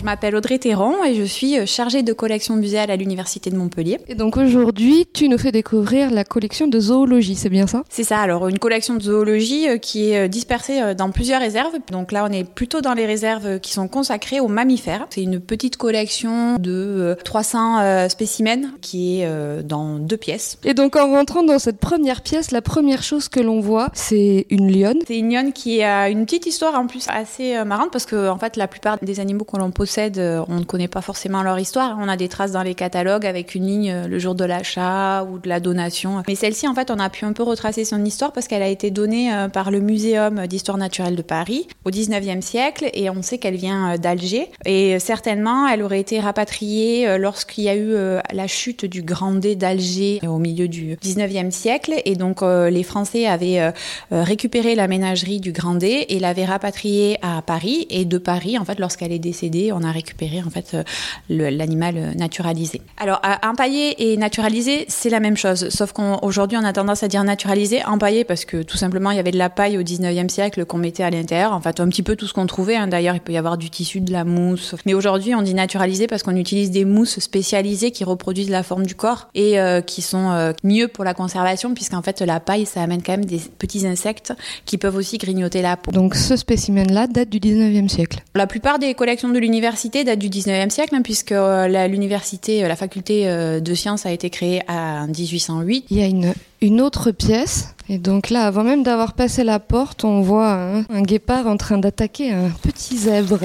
Je 0.03 0.05
m'appelle 0.05 0.35
Audrey 0.35 0.59
Théron 0.59 1.01
et 1.05 1.15
je 1.15 1.23
suis 1.23 1.57
euh, 1.57 1.65
chargée 1.65 2.03
de 2.03 2.11
collection 2.11 2.57
muséale 2.57 2.91
à 2.91 2.97
l'Université 2.97 3.49
de 3.49 3.55
Montpellier. 3.55 3.99
Et 4.09 4.15
donc 4.15 4.35
aujourd'hui, 4.35 5.07
tu 5.13 5.29
nous 5.29 5.37
fais 5.37 5.53
découvrir 5.53 6.11
la 6.11 6.25
collection 6.25 6.67
de 6.67 6.77
zoologie, 6.77 7.35
c'est 7.35 7.47
bien 7.47 7.67
ça? 7.67 7.83
C'est 7.87 8.03
ça, 8.03 8.17
alors 8.19 8.49
une 8.49 8.59
collection 8.59 8.95
de 8.95 9.01
zoologie 9.01 9.69
euh, 9.69 9.77
qui 9.77 10.09
est 10.09 10.25
euh, 10.25 10.27
dispersée 10.27 10.93
dans 10.93 11.09
plusieurs 11.11 11.39
réserves. 11.39 11.71
Donc 11.89 12.11
là, 12.11 12.27
on 12.29 12.33
est 12.33 12.43
plutôt 12.43 12.81
dans 12.81 12.93
les 12.93 13.05
réserves 13.05 13.61
qui 13.61 13.71
sont 13.71 13.87
consacrées 13.87 14.41
aux 14.41 14.49
mammifères. 14.49 15.07
C'est 15.09 15.23
une 15.23 15.39
petite 15.39 15.77
collection 15.77 16.57
de 16.57 17.15
300 17.23 18.09
spécimens 18.09 18.71
qui 18.81 19.21
est 19.21 19.63
dans 19.63 19.99
deux 19.99 20.17
pièces. 20.17 20.57
Et 20.65 20.73
donc 20.73 20.97
en 20.97 21.11
rentrant 21.11 21.43
dans 21.43 21.59
cette 21.59 21.79
première 21.79 22.21
pièce, 22.21 22.51
la 22.51 22.61
première 22.61 23.03
chose 23.03 23.29
que 23.29 23.39
l'on 23.39 23.61
voit, 23.61 23.89
c'est 23.93 24.47
une 24.49 24.69
lionne. 24.69 24.99
C'est 25.07 25.17
une 25.17 25.33
lionne 25.33 25.53
qui 25.53 25.81
a 25.81 26.09
une 26.09 26.25
petite 26.25 26.45
histoire 26.45 26.75
en 26.75 26.87
plus 26.87 27.07
assez 27.07 27.63
marrante 27.63 27.91
parce 27.91 28.05
que 28.05 28.27
en 28.27 28.37
fait 28.37 28.57
la 28.57 28.67
plupart 28.67 28.97
des 29.01 29.19
animaux 29.19 29.45
qu'on 29.45 29.71
possède, 29.71 29.92
euh, 29.97 30.43
on 30.47 30.59
ne 30.59 30.63
connaît 30.63 30.87
pas 30.87 31.01
forcément 31.01 31.43
leur 31.43 31.59
histoire. 31.59 31.97
On 31.99 32.07
a 32.07 32.17
des 32.17 32.27
traces 32.27 32.51
dans 32.51 32.63
les 32.63 32.75
catalogues 32.75 33.25
avec 33.25 33.55
une 33.55 33.67
ligne 33.67 33.91
euh, 33.91 34.07
le 34.07 34.19
jour 34.19 34.35
de 34.35 34.45
l'achat 34.45 35.23
ou 35.23 35.39
de 35.39 35.49
la 35.49 35.59
donation. 35.59 36.23
Mais 36.27 36.35
celle-ci, 36.35 36.67
en 36.67 36.73
fait, 36.73 36.91
on 36.91 36.99
a 36.99 37.09
pu 37.09 37.25
un 37.25 37.33
peu 37.33 37.43
retracer 37.43 37.85
son 37.85 38.03
histoire 38.03 38.31
parce 38.31 38.47
qu'elle 38.47 38.61
a 38.61 38.67
été 38.67 38.91
donnée 38.91 39.33
euh, 39.33 39.47
par 39.49 39.71
le 39.71 39.79
Muséum 39.79 40.47
d'histoire 40.47 40.77
naturelle 40.77 41.15
de 41.15 41.21
Paris 41.21 41.67
au 41.85 41.89
19e 41.89 42.41
siècle 42.41 42.89
et 42.93 43.09
on 43.09 43.21
sait 43.21 43.37
qu'elle 43.37 43.55
vient 43.55 43.97
d'Alger. 43.97 44.49
Et 44.65 44.99
certainement, 44.99 45.67
elle 45.67 45.81
aurait 45.83 45.99
été 45.99 46.19
rapatriée 46.19 47.17
lorsqu'il 47.17 47.65
y 47.65 47.69
a 47.69 47.75
eu 47.75 47.93
la 48.31 48.47
chute 48.47 48.85
du 48.85 49.01
Grand 49.01 49.33
d'Alger 49.33 50.19
au 50.27 50.37
milieu 50.37 50.67
du 50.67 50.95
19e 50.95 51.51
siècle. 51.51 51.93
Et 52.05 52.15
donc, 52.15 52.41
les 52.41 52.83
Français 52.83 53.25
avaient 53.25 53.73
récupéré 54.11 54.75
la 54.75 54.87
ménagerie 54.87 55.39
du 55.39 55.51
Grand 55.51 55.73
et 55.81 56.19
l'avaient 56.19 56.45
rapatriée 56.45 57.17
à 57.21 57.41
Paris. 57.41 57.87
Et 57.89 58.05
de 58.05 58.17
Paris, 58.17 58.57
en 58.57 58.65
fait, 58.65 58.79
lorsqu'elle 58.79 59.11
est 59.11 59.19
décédée, 59.19 59.71
on 59.71 59.82
a 59.83 59.91
récupéré 59.91 60.41
en 60.45 60.49
fait 60.49 60.73
euh, 60.73 60.83
l'animal 61.29 61.95
euh, 61.97 62.13
naturalisé. 62.13 62.81
Alors 62.97 63.21
empaillé 63.43 64.11
et 64.11 64.17
naturalisé, 64.17 64.85
c'est 64.87 65.09
la 65.09 65.19
même 65.19 65.37
chose, 65.37 65.69
sauf 65.69 65.91
qu'aujourd'hui 65.91 66.57
on, 66.57 66.63
a 66.63 66.73
tendance 66.73 67.03
à 67.03 67.07
dire 67.07 67.23
naturalisé, 67.23 67.83
empaillé 67.85 68.23
parce 68.23 68.45
que 68.45 68.63
tout 68.63 68.77
simplement 68.77 69.11
il 69.11 69.17
y 69.17 69.19
avait 69.19 69.31
de 69.31 69.37
la 69.37 69.49
paille 69.49 69.77
au 69.77 69.81
19e 69.81 70.29
siècle 70.29 70.65
qu'on 70.65 70.77
mettait 70.77 71.03
à 71.03 71.09
l'intérieur, 71.09 71.53
en 71.53 71.61
fait 71.61 71.79
un 71.79 71.87
petit 71.87 72.03
peu 72.03 72.15
tout 72.15 72.27
ce 72.27 72.33
qu'on 72.33 72.45
trouvait. 72.45 72.75
Hein. 72.75 72.87
D'ailleurs 72.87 73.15
il 73.15 73.21
peut 73.21 73.33
y 73.33 73.37
avoir 73.37 73.57
du 73.57 73.69
tissu, 73.69 74.01
de 74.01 74.11
la 74.11 74.23
mousse, 74.23 74.75
mais 74.85 74.93
aujourd'hui 74.93 75.35
on 75.35 75.41
dit 75.41 75.53
naturalisé 75.53 76.07
parce 76.07 76.23
qu'on 76.23 76.35
utilise 76.35 76.71
des 76.71 76.85
mousses 76.85 77.19
spécialisées 77.19 77.91
qui 77.91 78.03
reproduisent 78.03 78.49
la 78.49 78.63
forme 78.63 78.85
du 78.85 78.95
corps 78.95 79.29
et 79.35 79.59
euh, 79.59 79.81
qui 79.81 80.01
sont 80.01 80.53
mieux 80.63 80.87
pour 80.87 81.03
la 81.03 81.13
conservation 81.13 81.73
puisqu'en 81.73 82.01
fait 82.01 82.21
la 82.21 82.39
paille 82.39 82.65
ça 82.65 82.81
amène 82.81 83.01
quand 83.03 83.13
même 83.13 83.25
des 83.25 83.41
petits 83.57 83.85
insectes 83.85 84.33
qui 84.65 84.77
peuvent 84.77 84.95
aussi 84.95 85.17
grignoter 85.17 85.61
la 85.61 85.77
peau. 85.77 85.91
Donc 85.91 86.15
ce 86.15 86.35
spécimen-là 86.35 87.07
date 87.07 87.29
du 87.29 87.39
19e 87.39 87.87
siècle. 87.87 88.23
La 88.35 88.47
plupart 88.47 88.79
des 88.79 88.93
collections 88.93 89.29
de 89.29 89.39
l'univers 89.39 89.72
l'université 89.73 90.03
date 90.03 90.19
du 90.19 90.29
19e 90.29 90.69
siècle, 90.69 90.93
hein, 90.93 91.01
puisque 91.01 91.31
euh, 91.31 91.87
l'université, 91.87 92.63
euh, 92.63 92.67
la 92.67 92.75
faculté 92.75 93.27
euh, 93.27 93.59
de 93.59 93.73
sciences 93.73 94.05
a 94.05 94.11
été 94.11 94.29
créée 94.29 94.61
en 94.67 95.07
1808. 95.07 95.85
Il 95.89 95.97
y 95.97 96.03
a 96.03 96.05
une, 96.05 96.33
une 96.61 96.79
autre 96.79 97.09
pièce, 97.09 97.73
et 97.89 97.97
donc 97.97 98.29
là, 98.29 98.45
avant 98.45 98.63
même 98.63 98.83
d'avoir 98.83 99.13
passé 99.13 99.43
la 99.43 99.59
porte, 99.59 100.03
on 100.03 100.21
voit 100.21 100.83
un 100.89 101.01
guépard 101.01 101.47
en 101.47 101.57
train 101.57 101.79
d'attaquer 101.79 102.31
un 102.31 102.51
petit 102.61 102.97
zèbre. 102.97 103.39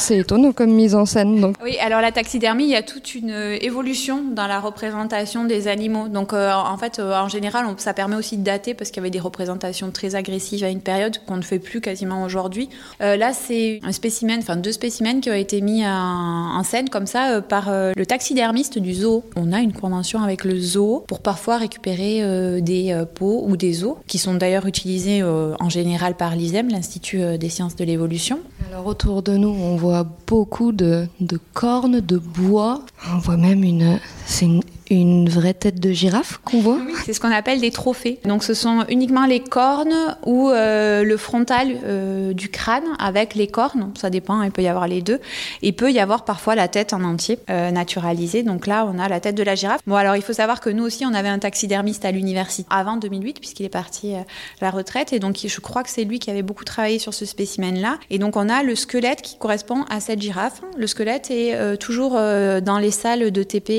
C'est 0.00 0.16
étonnant 0.16 0.52
comme 0.52 0.70
mise 0.70 0.94
en 0.94 1.04
scène. 1.04 1.40
Donc. 1.42 1.56
Oui, 1.62 1.76
alors 1.78 2.00
la 2.00 2.10
taxidermie, 2.10 2.64
il 2.64 2.70
y 2.70 2.74
a 2.74 2.82
toute 2.82 3.14
une 3.14 3.30
euh, 3.30 3.58
évolution 3.60 4.24
dans 4.32 4.46
la 4.46 4.58
représentation 4.58 5.44
des 5.44 5.68
animaux. 5.68 6.08
Donc 6.08 6.32
euh, 6.32 6.50
en 6.52 6.78
fait, 6.78 6.98
euh, 6.98 7.14
en 7.20 7.28
général, 7.28 7.66
ça 7.76 7.92
permet 7.92 8.16
aussi 8.16 8.38
de 8.38 8.42
dater 8.42 8.72
parce 8.72 8.90
qu'il 8.90 8.96
y 8.96 9.00
avait 9.00 9.10
des 9.10 9.20
représentations 9.20 9.90
très 9.90 10.14
agressives 10.14 10.64
à 10.64 10.70
une 10.70 10.80
période 10.80 11.18
qu'on 11.26 11.36
ne 11.36 11.42
fait 11.42 11.58
plus 11.58 11.82
quasiment 11.82 12.22
aujourd'hui. 12.24 12.70
là, 12.98 13.32
c'est 13.34 13.80
un 13.82 13.92
spécimen, 13.92 14.38
enfin 14.40 14.56
deux 14.56 14.72
spécimens 14.72 15.20
qui 15.20 15.30
ont 15.30 15.34
été 15.34 15.60
mis 15.60 15.86
en, 15.86 16.62
scène 16.64 16.88
comme 16.88 17.06
ça 17.06 17.42
par 17.42 17.70
le 17.70 18.06
taxidermiste 18.06 18.78
du 18.78 18.94
zoo. 18.94 19.22
On 19.36 19.52
a 19.52 19.60
une 19.60 19.72
convention 19.72 20.22
avec 20.22 20.44
le 20.44 20.58
zoo 20.58 21.04
pour 21.08 21.20
parfois 21.20 21.58
récupérer 21.58 22.60
des 22.60 23.04
peaux 23.14 23.44
ou 23.46 23.56
des 23.56 23.84
os 23.84 23.96
qui 24.06 24.18
sont 24.18 24.34
d'ailleurs 24.34 24.66
utilisés 24.66 25.22
en 25.22 25.68
général 25.68 26.14
par 26.14 26.36
l'ISEM, 26.36 26.68
l'Institut 26.68 27.38
des 27.38 27.48
sciences 27.48 27.76
de 27.76 27.84
l'évolution. 27.84 28.40
Alors 28.70 28.86
autour 28.86 29.22
de 29.22 29.36
nous, 29.36 29.48
on 29.48 29.76
voit 29.76 29.89
beaucoup 30.26 30.72
de, 30.72 31.08
cornes, 31.52 32.00
de 32.00 32.18
bois. 32.18 32.82
On 33.12 33.18
voit 33.18 33.36
même 33.36 33.64
une, 33.64 33.98
une, 34.40 34.62
une 34.90 35.28
vraie 35.28 35.54
tête 35.54 35.80
de 35.80 35.90
girafe 35.90 36.40
qu'on 36.44 36.60
voit 36.60 36.78
c'est 37.04 37.12
ce 37.12 37.20
qu'on 37.20 37.32
appelle 37.32 37.60
des 37.60 37.70
trophées. 37.70 38.18
Donc 38.24 38.44
ce 38.44 38.54
sont 38.54 38.84
uniquement 38.88 39.26
les 39.26 39.40
cornes 39.40 40.16
ou 40.26 40.50
euh, 40.50 41.02
le 41.02 41.16
frontal 41.16 41.68
euh, 41.84 42.32
du 42.32 42.48
crâne 42.50 42.84
avec 42.98 43.34
les 43.34 43.46
cornes, 43.46 43.92
ça 43.98 44.10
dépend, 44.10 44.42
il 44.42 44.50
peut 44.50 44.62
y 44.62 44.68
avoir 44.68 44.88
les 44.88 45.02
deux. 45.02 45.20
Il 45.62 45.74
peut 45.74 45.90
y 45.90 45.98
avoir 45.98 46.24
parfois 46.24 46.54
la 46.54 46.68
tête 46.68 46.92
en 46.92 47.02
entier 47.02 47.38
euh, 47.48 47.70
naturalisée. 47.70 48.42
Donc 48.42 48.66
là, 48.66 48.86
on 48.92 48.98
a 48.98 49.08
la 49.08 49.20
tête 49.20 49.34
de 49.34 49.42
la 49.42 49.54
girafe. 49.54 49.80
Bon, 49.86 49.96
alors 49.96 50.16
il 50.16 50.22
faut 50.22 50.32
savoir 50.32 50.60
que 50.60 50.70
nous 50.70 50.84
aussi, 50.84 51.06
on 51.06 51.14
avait 51.14 51.28
un 51.28 51.38
taxidermiste 51.38 52.04
à 52.04 52.12
l'université 52.12 52.68
avant 52.70 52.96
2008 52.96 53.40
puisqu'il 53.40 53.66
est 53.66 53.70
parti 53.70 54.14
à 54.14 54.24
la 54.60 54.70
retraite 54.70 55.12
et 55.12 55.18
donc 55.18 55.38
je 55.44 55.60
crois 55.60 55.82
que 55.82 55.90
c'est 55.90 56.04
lui 56.04 56.18
qui 56.18 56.30
avait 56.30 56.42
beaucoup 56.42 56.64
travaillé 56.64 56.98
sur 56.98 57.14
ce 57.14 57.24
spécimen-là. 57.24 57.98
Et 58.10 58.18
donc 58.18 58.36
on 58.36 58.48
a 58.48 58.62
le 58.62 58.74
squelette 58.74 59.22
qui 59.22 59.38
correspond 59.38 59.84
à 59.90 60.00
cette 60.00 60.20
girafe. 60.20 60.60
Le 60.76 60.86
squelette 60.86 61.30
est 61.30 61.76
toujours 61.78 62.12
dans 62.12 62.78
les 62.80 62.90
salles 62.90 63.30
de 63.30 63.42
TP 63.42 63.70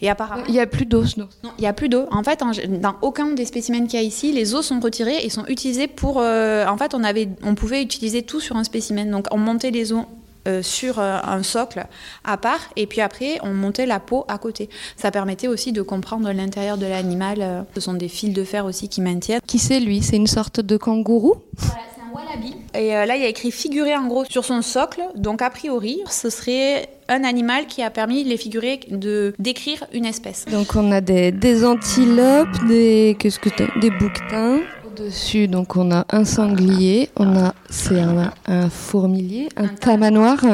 et 0.00 0.10
à 0.10 0.14
part 0.14 0.29
il 0.48 0.52
n'y 0.52 0.60
a 0.60 0.66
plus 0.66 0.86
d'os, 0.86 1.16
non 1.16 1.28
Non, 1.44 1.50
il 1.58 1.62
n'y 1.62 1.66
a 1.66 1.72
plus 1.72 1.88
d'os. 1.88 2.06
En 2.10 2.22
fait, 2.22 2.40
dans 2.68 2.96
aucun 3.02 3.32
des 3.32 3.44
spécimens 3.44 3.86
qu'il 3.86 4.00
y 4.00 4.02
a 4.02 4.06
ici, 4.06 4.32
les 4.32 4.54
os 4.54 4.66
sont 4.66 4.80
retirés 4.80 5.18
et 5.22 5.30
sont 5.30 5.46
utilisés 5.46 5.88
pour. 5.88 6.20
Euh, 6.20 6.66
en 6.66 6.76
fait, 6.76 6.94
on, 6.94 7.04
avait, 7.04 7.28
on 7.42 7.54
pouvait 7.54 7.82
utiliser 7.82 8.22
tout 8.22 8.40
sur 8.40 8.56
un 8.56 8.64
spécimen. 8.64 9.10
Donc, 9.10 9.26
on 9.30 9.38
montait 9.38 9.70
les 9.70 9.92
os 9.92 10.04
euh, 10.48 10.62
sur 10.62 10.98
euh, 10.98 11.18
un 11.22 11.42
socle 11.42 11.84
à 12.24 12.38
part 12.38 12.60
et 12.74 12.86
puis 12.86 13.02
après 13.02 13.38
on 13.42 13.52
montait 13.52 13.84
la 13.84 14.00
peau 14.00 14.24
à 14.26 14.38
côté. 14.38 14.70
Ça 14.96 15.10
permettait 15.10 15.48
aussi 15.48 15.70
de 15.70 15.82
comprendre 15.82 16.32
l'intérieur 16.32 16.78
de 16.78 16.86
l'animal. 16.86 17.66
Ce 17.74 17.80
sont 17.82 17.92
des 17.92 18.08
fils 18.08 18.32
de 18.32 18.42
fer 18.42 18.64
aussi 18.64 18.88
qui 18.88 19.02
maintiennent. 19.02 19.40
Qui 19.46 19.58
c'est 19.58 19.80
lui? 19.80 20.02
C'est 20.02 20.16
une 20.16 20.26
sorte 20.26 20.60
de 20.60 20.78
kangourou? 20.78 21.34
Voilà, 21.58 21.82
un 22.10 22.14
wallaby. 22.14 22.54
Et 22.74 22.88
là 22.90 23.16
il 23.16 23.22
y 23.22 23.24
a 23.24 23.28
écrit 23.28 23.50
figuré 23.50 23.96
en 23.96 24.06
gros 24.06 24.24
sur 24.24 24.44
son 24.44 24.62
socle. 24.62 25.02
Donc 25.14 25.42
a 25.42 25.50
priori 25.50 26.00
ce 26.08 26.30
serait 26.30 26.88
un 27.08 27.24
animal 27.24 27.66
qui 27.66 27.82
a 27.82 27.90
permis 27.90 28.24
les 28.24 28.36
figurer 28.36 28.80
de 28.88 29.34
décrire 29.38 29.84
une 29.92 30.06
espèce. 30.06 30.44
Donc 30.46 30.74
on 30.76 30.92
a 30.92 31.00
des, 31.00 31.32
des 31.32 31.64
antilopes, 31.64 32.64
des 32.66 33.16
qu'est-ce 33.18 33.38
que 33.38 33.50
des 33.80 33.90
bouquetins. 33.90 34.60
Au-dessus, 35.00 35.48
donc 35.48 35.76
on 35.76 35.90
a 35.92 36.04
un 36.10 36.24
sanglier, 36.24 37.08
on 37.16 37.36
a 37.36 37.54
c'est 37.70 38.00
un, 38.00 38.32
un, 38.46 38.68
fourmilier, 38.68 39.48
un, 39.56 39.68
tamanoir. 39.68 40.44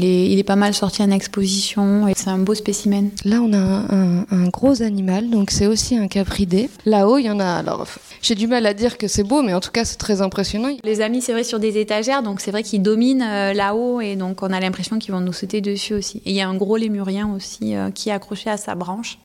il 0.00 0.38
est 0.38 0.44
pas 0.44 0.56
mal 0.56 0.74
sorti 0.74 1.02
en 1.02 1.10
exposition 1.10 2.08
et 2.08 2.14
c'est 2.16 2.30
un 2.30 2.38
beau 2.38 2.54
spécimen. 2.54 3.10
Là 3.24 3.40
on 3.40 3.52
a 3.52 3.58
un, 3.58 4.26
un 4.30 4.48
gros 4.48 4.82
animal, 4.82 5.30
donc 5.30 5.50
c'est 5.50 5.66
aussi 5.66 5.96
un 5.96 6.08
capridé. 6.08 6.68
Là-haut 6.84 7.18
il 7.18 7.26
y 7.26 7.30
en 7.30 7.38
a 7.38 7.46
alors 7.46 7.86
j'ai 8.22 8.34
du 8.34 8.48
mal 8.48 8.66
à 8.66 8.74
dire 8.74 8.98
que 8.98 9.06
c'est 9.06 9.22
beau, 9.22 9.42
mais 9.42 9.54
en 9.54 9.60
tout 9.60 9.70
cas 9.70 9.84
c'est 9.84 9.98
très 9.98 10.20
impressionnant. 10.20 10.70
Les 10.82 11.00
amis 11.00 11.22
c'est 11.22 11.32
vrai 11.32 11.44
sur 11.44 11.60
des 11.60 11.78
étagères, 11.78 12.22
donc 12.22 12.40
c'est 12.40 12.50
vrai 12.50 12.62
qu'ils 12.62 12.82
dominent 12.82 13.22
euh, 13.22 13.52
là-haut 13.52 14.00
et 14.00 14.16
donc 14.16 14.42
on 14.42 14.52
a 14.52 14.58
l'impression 14.58 14.98
qu'ils 14.98 15.12
vont 15.12 15.20
nous 15.20 15.32
sauter 15.32 15.60
dessus 15.60 15.94
aussi. 15.94 16.18
Et 16.26 16.30
il 16.30 16.36
y 16.36 16.40
a 16.40 16.48
un 16.48 16.56
gros 16.56 16.76
lémurien 16.76 17.32
aussi 17.32 17.76
euh, 17.76 17.90
qui 17.90 18.08
est 18.08 18.12
accroché 18.12 18.50
à 18.50 18.56
sa 18.56 18.74
branche. 18.74 19.18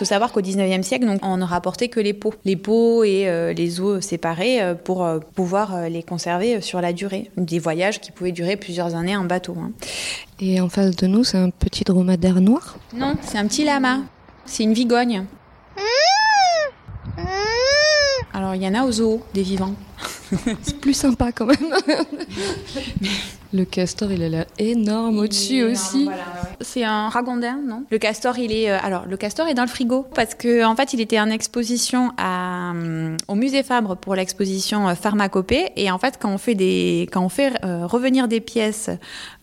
Faut 0.00 0.06
savoir 0.06 0.32
qu'au 0.32 0.40
19e 0.40 0.82
siècle, 0.82 1.04
donc, 1.04 1.20
on 1.22 1.36
ne 1.36 1.44
rapportait 1.44 1.88
que 1.88 2.00
les 2.00 2.14
peaux. 2.14 2.32
Les 2.46 2.56
peaux 2.56 3.04
et 3.04 3.28
euh, 3.28 3.52
les 3.52 3.82
os 3.82 4.02
séparés 4.02 4.62
euh, 4.62 4.74
pour 4.74 5.04
euh, 5.04 5.18
pouvoir 5.18 5.90
les 5.90 6.02
conserver 6.02 6.62
sur 6.62 6.80
la 6.80 6.94
durée. 6.94 7.30
Des 7.36 7.58
voyages 7.58 8.00
qui 8.00 8.10
pouvaient 8.10 8.32
durer 8.32 8.56
plusieurs 8.56 8.94
années 8.94 9.14
en 9.14 9.24
bateau. 9.24 9.56
Hein. 9.60 9.72
Et 10.40 10.58
en 10.58 10.70
face 10.70 10.96
de 10.96 11.06
nous, 11.06 11.22
c'est 11.22 11.36
un 11.36 11.50
petit 11.50 11.84
dromadaire 11.84 12.40
noir? 12.40 12.78
Non, 12.94 13.14
c'est 13.20 13.36
un 13.36 13.46
petit 13.46 13.62
lama. 13.62 13.98
C'est 14.46 14.62
une 14.62 14.72
vigogne. 14.72 15.26
Alors 18.32 18.54
il 18.54 18.62
y 18.62 18.66
en 18.66 18.74
a 18.74 18.84
aux 18.84 18.92
zoos, 18.92 19.20
des 19.34 19.42
vivants. 19.42 19.74
c'est 20.62 20.80
plus 20.80 20.94
sympa 20.94 21.30
quand 21.30 21.44
même. 21.44 21.58
Le 23.52 23.64
castor, 23.64 24.12
il 24.12 24.22
a 24.22 24.28
l'air 24.28 24.46
énorme 24.58 25.18
au-dessus 25.18 25.64
aussi. 25.64 26.08
C'est 26.62 26.84
un 26.84 27.08
ragondin, 27.08 27.58
non? 27.66 27.84
Le 27.90 27.98
castor, 27.98 28.38
il 28.38 28.52
est 28.52 28.70
euh, 28.70 28.78
alors 28.82 29.06
le 29.06 29.16
castor 29.16 29.48
est 29.48 29.54
dans 29.54 29.62
le 29.62 29.68
frigo. 29.68 30.06
Parce 30.14 30.34
que 30.34 30.64
en 30.64 30.76
fait, 30.76 30.92
il 30.92 31.00
était 31.00 31.18
en 31.18 31.30
exposition 31.30 32.12
à, 32.18 32.72
euh, 32.74 33.16
au 33.28 33.34
musée 33.34 33.62
Fabre 33.62 33.96
pour 33.96 34.14
l'exposition 34.14 34.88
euh, 34.88 34.94
Pharmacopée. 34.94 35.70
Et 35.76 35.90
en 35.90 35.98
fait, 35.98 36.18
quand 36.20 36.30
on 36.30 36.38
fait 36.38 36.54
des 36.54 37.08
quand 37.12 37.22
on 37.22 37.28
fait 37.28 37.52
revenir 37.62 38.28
des 38.28 38.40
pièces 38.40 38.90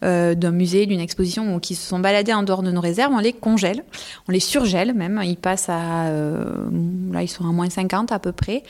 d'un 0.01 0.51
musée, 0.51 0.85
d'une 0.85 0.99
exposition 0.99 1.55
ou 1.55 1.59
qui 1.59 1.75
se 1.75 1.87
sont 1.87 1.99
baladées 1.99 2.33
en 2.33 2.43
dehors 2.43 2.61
de 2.61 2.71
nos 2.71 2.81
réserves, 2.81 3.13
on 3.13 3.19
les 3.19 3.33
congèle, 3.33 3.83
on 4.27 4.31
les 4.31 4.39
surgèle 4.39 4.93
même, 4.93 5.21
ils 5.23 5.37
passent 5.37 5.69
à 5.69 6.09
là 6.09 7.21
ils 7.21 7.27
sont 7.27 7.47
à 7.47 7.51
moins 7.51 7.69
50 7.69 8.11
à 8.11 8.19
peu 8.19 8.31
près 8.31 8.63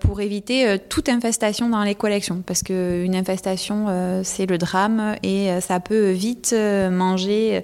pour 0.00 0.20
éviter 0.20 0.78
toute 0.88 1.08
infestation 1.08 1.68
dans 1.68 1.82
les 1.82 1.94
collections. 1.94 2.42
Parce 2.44 2.62
que 2.62 3.02
une 3.04 3.14
infestation 3.14 3.86
c'est 4.24 4.46
le 4.46 4.58
drame 4.58 5.16
et 5.22 5.48
ça 5.60 5.80
peut 5.80 6.10
vite 6.10 6.54
manger 6.90 7.59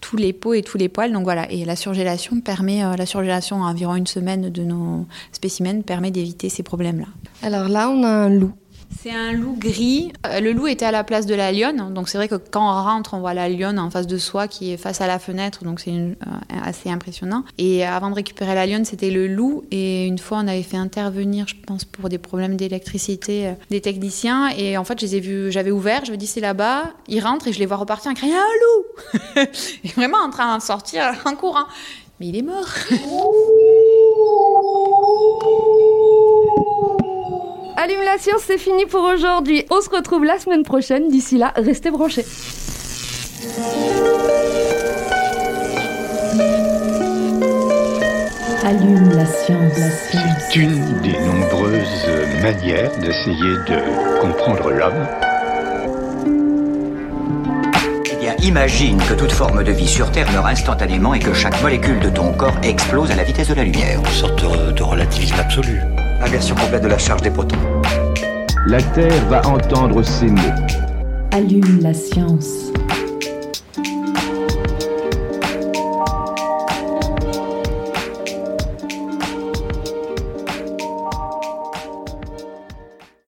tous 0.00 0.16
les 0.16 0.32
peaux 0.32 0.54
et 0.54 0.62
tous 0.62 0.78
les 0.78 0.88
poils. 0.88 1.12
Donc 1.12 1.24
voilà, 1.24 1.50
et 1.50 1.64
la 1.64 1.76
surgélation 1.76 2.40
permet, 2.40 2.80
la 2.96 3.06
surgélation 3.06 3.64
à 3.64 3.68
environ 3.68 3.96
une 3.96 4.06
semaine 4.06 4.50
de 4.50 4.62
nos 4.62 5.06
spécimens 5.32 5.82
permet 5.82 6.10
d'éviter 6.10 6.48
ces 6.48 6.62
problèmes-là. 6.62 7.06
Alors 7.42 7.68
là, 7.68 7.88
on 7.90 8.02
a 8.02 8.08
un 8.08 8.28
loup. 8.28 8.52
C'est 9.00 9.10
un 9.10 9.32
loup 9.32 9.56
gris. 9.58 10.12
Euh, 10.26 10.40
le 10.40 10.52
loup 10.52 10.66
était 10.66 10.84
à 10.84 10.90
la 10.90 11.04
place 11.04 11.26
de 11.26 11.34
la 11.34 11.52
lionne. 11.52 11.92
Donc 11.94 12.08
c'est 12.08 12.18
vrai 12.18 12.28
que 12.28 12.34
quand 12.34 12.62
on 12.62 12.82
rentre, 12.82 13.14
on 13.14 13.20
voit 13.20 13.34
la 13.34 13.48
lionne 13.48 13.78
en 13.78 13.90
face 13.90 14.06
de 14.06 14.18
soi 14.18 14.48
qui 14.48 14.72
est 14.72 14.76
face 14.76 15.00
à 15.00 15.06
la 15.06 15.18
fenêtre. 15.18 15.64
Donc 15.64 15.80
c'est 15.80 15.90
euh, 15.90 16.14
assez 16.62 16.90
impressionnant. 16.90 17.44
Et 17.58 17.84
avant 17.84 18.10
de 18.10 18.14
récupérer 18.14 18.54
la 18.54 18.66
lionne, 18.66 18.84
c'était 18.84 19.10
le 19.10 19.26
loup. 19.26 19.64
Et 19.70 20.06
une 20.06 20.18
fois, 20.18 20.38
on 20.38 20.48
avait 20.48 20.62
fait 20.62 20.76
intervenir, 20.76 21.46
je 21.48 21.56
pense, 21.66 21.84
pour 21.84 22.08
des 22.08 22.18
problèmes 22.18 22.56
d'électricité, 22.56 23.48
euh, 23.48 23.52
des 23.70 23.80
techniciens. 23.80 24.48
Et 24.56 24.76
en 24.76 24.84
fait, 24.84 25.00
je 25.00 25.06
les 25.06 25.16
ai 25.16 25.20
vus, 25.20 25.52
j'avais 25.52 25.70
ouvert, 25.70 26.04
je 26.04 26.12
me 26.12 26.16
dis 26.16 26.26
c'est 26.26 26.40
là-bas. 26.40 26.92
Ils 27.08 27.20
rentrent 27.20 27.48
et 27.48 27.52
je 27.52 27.58
les 27.58 27.66
vois 27.66 27.78
repartir 27.78 28.10
en 28.10 28.14
criant 28.14 28.36
un 28.36 29.38
loup 29.38 29.42
Et 29.84 29.88
vraiment 29.88 30.18
en 30.18 30.30
train 30.30 30.56
de 30.58 30.62
sortir 30.62 31.14
en 31.24 31.34
courant. 31.34 31.66
Mais 32.20 32.28
il 32.28 32.36
est 32.36 32.42
mort 32.42 32.68
Allume 37.82 38.04
la 38.04 38.16
science, 38.16 38.42
c'est 38.46 38.58
fini 38.58 38.86
pour 38.86 39.02
aujourd'hui. 39.02 39.66
On 39.68 39.80
se 39.80 39.90
retrouve 39.90 40.22
la 40.24 40.38
semaine 40.38 40.62
prochaine. 40.62 41.08
D'ici 41.08 41.36
là, 41.36 41.52
restez 41.56 41.90
branchés. 41.90 42.24
Allume 48.64 49.10
la 49.16 49.26
science. 49.26 49.78
La 49.78 49.90
science. 49.90 50.42
C'est 50.48 50.60
une 50.60 51.00
des 51.00 51.18
nombreuses 51.18 52.06
manières 52.40 52.96
d'essayer 53.00 53.56
de 53.66 54.20
comprendre 54.20 54.70
l'homme. 54.70 55.08
Eh 58.12 58.16
bien, 58.20 58.36
imagine 58.44 58.98
que 58.98 59.14
toute 59.14 59.32
forme 59.32 59.64
de 59.64 59.72
vie 59.72 59.88
sur 59.88 60.08
Terre 60.12 60.30
meurt 60.30 60.46
instantanément 60.46 61.14
et 61.14 61.18
que 61.18 61.34
chaque 61.34 61.60
molécule 61.60 61.98
de 61.98 62.10
ton 62.10 62.32
corps 62.32 62.54
explose 62.62 63.10
à 63.10 63.16
la 63.16 63.24
vitesse 63.24 63.48
de 63.48 63.54
la 63.54 63.64
lumière. 63.64 63.98
Une 63.98 64.06
sorte 64.12 64.40
de, 64.40 64.70
de 64.70 64.82
relativisme 64.84 65.40
absolu. 65.40 65.80
Inversion 66.24 66.54
complète 66.54 66.82
de 66.82 66.88
la 66.88 66.98
charge 66.98 67.22
des 67.22 67.30
protons. 67.30 67.56
La 68.66 68.80
Terre 68.80 69.26
va 69.28 69.46
entendre 69.46 70.02
ces 70.02 70.26
mots. 70.26 70.40
Allume 71.32 71.80
la 71.82 71.92
science. 71.92 72.72